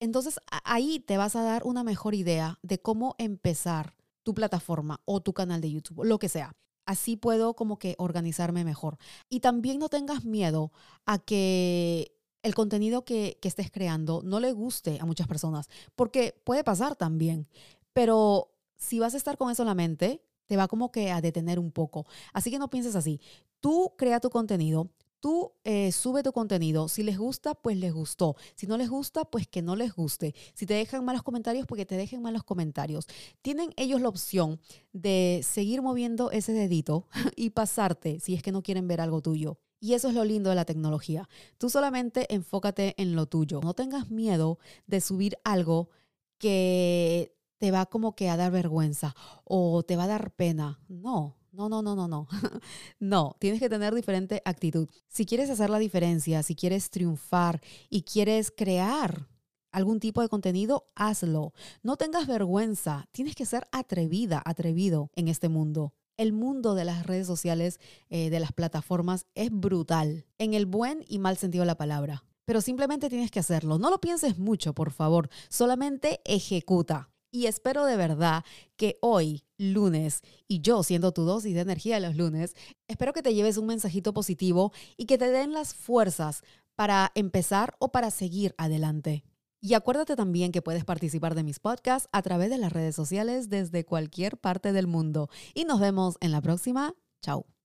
Entonces 0.00 0.38
ahí 0.64 1.00
te 1.00 1.16
vas 1.16 1.36
a 1.36 1.42
dar 1.42 1.64
una 1.64 1.84
mejor 1.84 2.14
idea 2.14 2.58
de 2.62 2.78
cómo 2.78 3.14
empezar 3.18 3.94
tu 4.22 4.34
plataforma 4.34 5.00
o 5.04 5.20
tu 5.20 5.32
canal 5.32 5.60
de 5.60 5.70
YouTube, 5.70 6.04
lo 6.04 6.18
que 6.18 6.28
sea. 6.28 6.54
Así 6.84 7.16
puedo 7.16 7.54
como 7.54 7.78
que 7.78 7.94
organizarme 7.98 8.64
mejor. 8.64 8.98
Y 9.28 9.40
también 9.40 9.78
no 9.78 9.88
tengas 9.88 10.24
miedo 10.24 10.72
a 11.04 11.18
que 11.18 12.12
el 12.42 12.54
contenido 12.54 13.04
que, 13.04 13.38
que 13.40 13.48
estés 13.48 13.70
creando 13.70 14.22
no 14.24 14.38
le 14.38 14.52
guste 14.52 14.98
a 15.00 15.04
muchas 15.04 15.26
personas, 15.26 15.68
porque 15.96 16.40
puede 16.44 16.62
pasar 16.62 16.94
también. 16.94 17.48
Pero 17.92 18.52
si 18.76 18.98
vas 18.98 19.14
a 19.14 19.16
estar 19.16 19.36
con 19.36 19.50
eso 19.50 19.62
en 19.62 19.68
la 19.68 19.74
mente, 19.74 20.22
te 20.46 20.56
va 20.56 20.68
como 20.68 20.92
que 20.92 21.10
a 21.10 21.20
detener 21.20 21.58
un 21.58 21.72
poco. 21.72 22.06
Así 22.32 22.50
que 22.50 22.58
no 22.58 22.70
pienses 22.70 22.94
así. 22.94 23.20
Tú 23.60 23.94
crea 23.96 24.20
tu 24.20 24.30
contenido, 24.30 24.90
tú 25.20 25.52
eh, 25.64 25.92
sube 25.92 26.22
tu 26.22 26.32
contenido. 26.32 26.88
Si 26.88 27.02
les 27.02 27.18
gusta, 27.18 27.54
pues 27.54 27.76
les 27.76 27.92
gustó. 27.92 28.36
Si 28.54 28.66
no 28.66 28.76
les 28.76 28.88
gusta, 28.88 29.24
pues 29.24 29.46
que 29.46 29.62
no 29.62 29.76
les 29.76 29.94
guste. 29.94 30.34
Si 30.54 30.66
te 30.66 30.74
dejan 30.74 31.04
malos 31.04 31.22
comentarios, 31.22 31.66
pues 31.66 31.78
que 31.78 31.86
te 31.86 31.96
dejen 31.96 32.22
malos 32.22 32.44
comentarios. 32.44 33.06
Tienen 33.42 33.70
ellos 33.76 34.00
la 34.00 34.08
opción 34.08 34.60
de 34.92 35.40
seguir 35.42 35.82
moviendo 35.82 36.30
ese 36.30 36.52
dedito 36.52 37.08
y 37.36 37.50
pasarte 37.50 38.20
si 38.20 38.34
es 38.34 38.42
que 38.42 38.52
no 38.52 38.62
quieren 38.62 38.88
ver 38.88 39.00
algo 39.00 39.20
tuyo. 39.20 39.58
Y 39.78 39.94
eso 39.94 40.08
es 40.08 40.14
lo 40.14 40.24
lindo 40.24 40.50
de 40.50 40.56
la 40.56 40.64
tecnología. 40.64 41.28
Tú 41.58 41.68
solamente 41.70 42.32
enfócate 42.34 42.94
en 42.96 43.14
lo 43.14 43.26
tuyo. 43.26 43.60
No 43.62 43.74
tengas 43.74 44.10
miedo 44.10 44.58
de 44.86 45.00
subir 45.00 45.38
algo 45.44 45.90
que 46.38 47.34
te 47.58 47.70
va 47.70 47.86
como 47.86 48.14
que 48.14 48.28
a 48.28 48.36
dar 48.36 48.52
vergüenza 48.52 49.14
o 49.44 49.82
te 49.82 49.96
va 49.96 50.04
a 50.04 50.08
dar 50.08 50.32
pena. 50.32 50.80
No, 50.88 51.36
no, 51.56 51.68
no, 51.68 51.82
no, 51.82 51.96
no, 51.96 52.06
no. 52.06 52.28
no, 53.00 53.36
tienes 53.38 53.60
que 53.60 53.68
tener 53.68 53.94
diferente 53.94 54.42
actitud. 54.44 54.88
Si 55.08 55.26
quieres 55.26 55.50
hacer 55.50 55.70
la 55.70 55.78
diferencia, 55.78 56.42
si 56.42 56.54
quieres 56.54 56.90
triunfar 56.90 57.60
y 57.88 58.02
quieres 58.02 58.52
crear 58.54 59.28
algún 59.72 60.00
tipo 60.00 60.22
de 60.22 60.28
contenido, 60.28 60.88
hazlo. 60.94 61.52
No 61.82 61.96
tengas 61.96 62.26
vergüenza. 62.26 63.08
Tienes 63.12 63.34
que 63.34 63.46
ser 63.46 63.66
atrevida, 63.72 64.42
atrevido 64.44 65.10
en 65.14 65.28
este 65.28 65.48
mundo. 65.48 65.94
El 66.16 66.32
mundo 66.32 66.74
de 66.74 66.84
las 66.84 67.06
redes 67.06 67.26
sociales, 67.26 67.78
eh, 68.08 68.30
de 68.30 68.40
las 68.40 68.52
plataformas, 68.52 69.26
es 69.34 69.50
brutal, 69.50 70.24
en 70.38 70.54
el 70.54 70.64
buen 70.64 71.04
y 71.08 71.18
mal 71.18 71.36
sentido 71.36 71.62
de 71.62 71.66
la 71.66 71.76
palabra. 71.76 72.24
Pero 72.46 72.60
simplemente 72.60 73.10
tienes 73.10 73.30
que 73.30 73.40
hacerlo. 73.40 73.78
No 73.78 73.90
lo 73.90 74.00
pienses 74.00 74.38
mucho, 74.38 74.72
por 74.72 74.92
favor. 74.92 75.28
Solamente 75.48 76.20
ejecuta. 76.24 77.10
Y 77.36 77.48
espero 77.48 77.84
de 77.84 77.98
verdad 77.98 78.44
que 78.78 78.96
hoy, 79.02 79.44
lunes, 79.58 80.22
y 80.48 80.62
yo 80.62 80.82
siendo 80.82 81.12
tu 81.12 81.24
dosis 81.24 81.52
de 81.52 81.60
energía 81.60 82.00
los 82.00 82.16
lunes, 82.16 82.56
espero 82.88 83.12
que 83.12 83.22
te 83.22 83.34
lleves 83.34 83.58
un 83.58 83.66
mensajito 83.66 84.14
positivo 84.14 84.72
y 84.96 85.04
que 85.04 85.18
te 85.18 85.30
den 85.30 85.52
las 85.52 85.74
fuerzas 85.74 86.40
para 86.76 87.12
empezar 87.14 87.76
o 87.78 87.92
para 87.92 88.10
seguir 88.10 88.54
adelante. 88.56 89.22
Y 89.60 89.74
acuérdate 89.74 90.16
también 90.16 90.50
que 90.50 90.62
puedes 90.62 90.86
participar 90.86 91.34
de 91.34 91.42
mis 91.42 91.58
podcasts 91.58 92.08
a 92.10 92.22
través 92.22 92.48
de 92.48 92.56
las 92.56 92.72
redes 92.72 92.96
sociales 92.96 93.50
desde 93.50 93.84
cualquier 93.84 94.38
parte 94.38 94.72
del 94.72 94.86
mundo. 94.86 95.28
Y 95.52 95.66
nos 95.66 95.78
vemos 95.78 96.16
en 96.20 96.32
la 96.32 96.40
próxima. 96.40 96.94
Chao. 97.20 97.55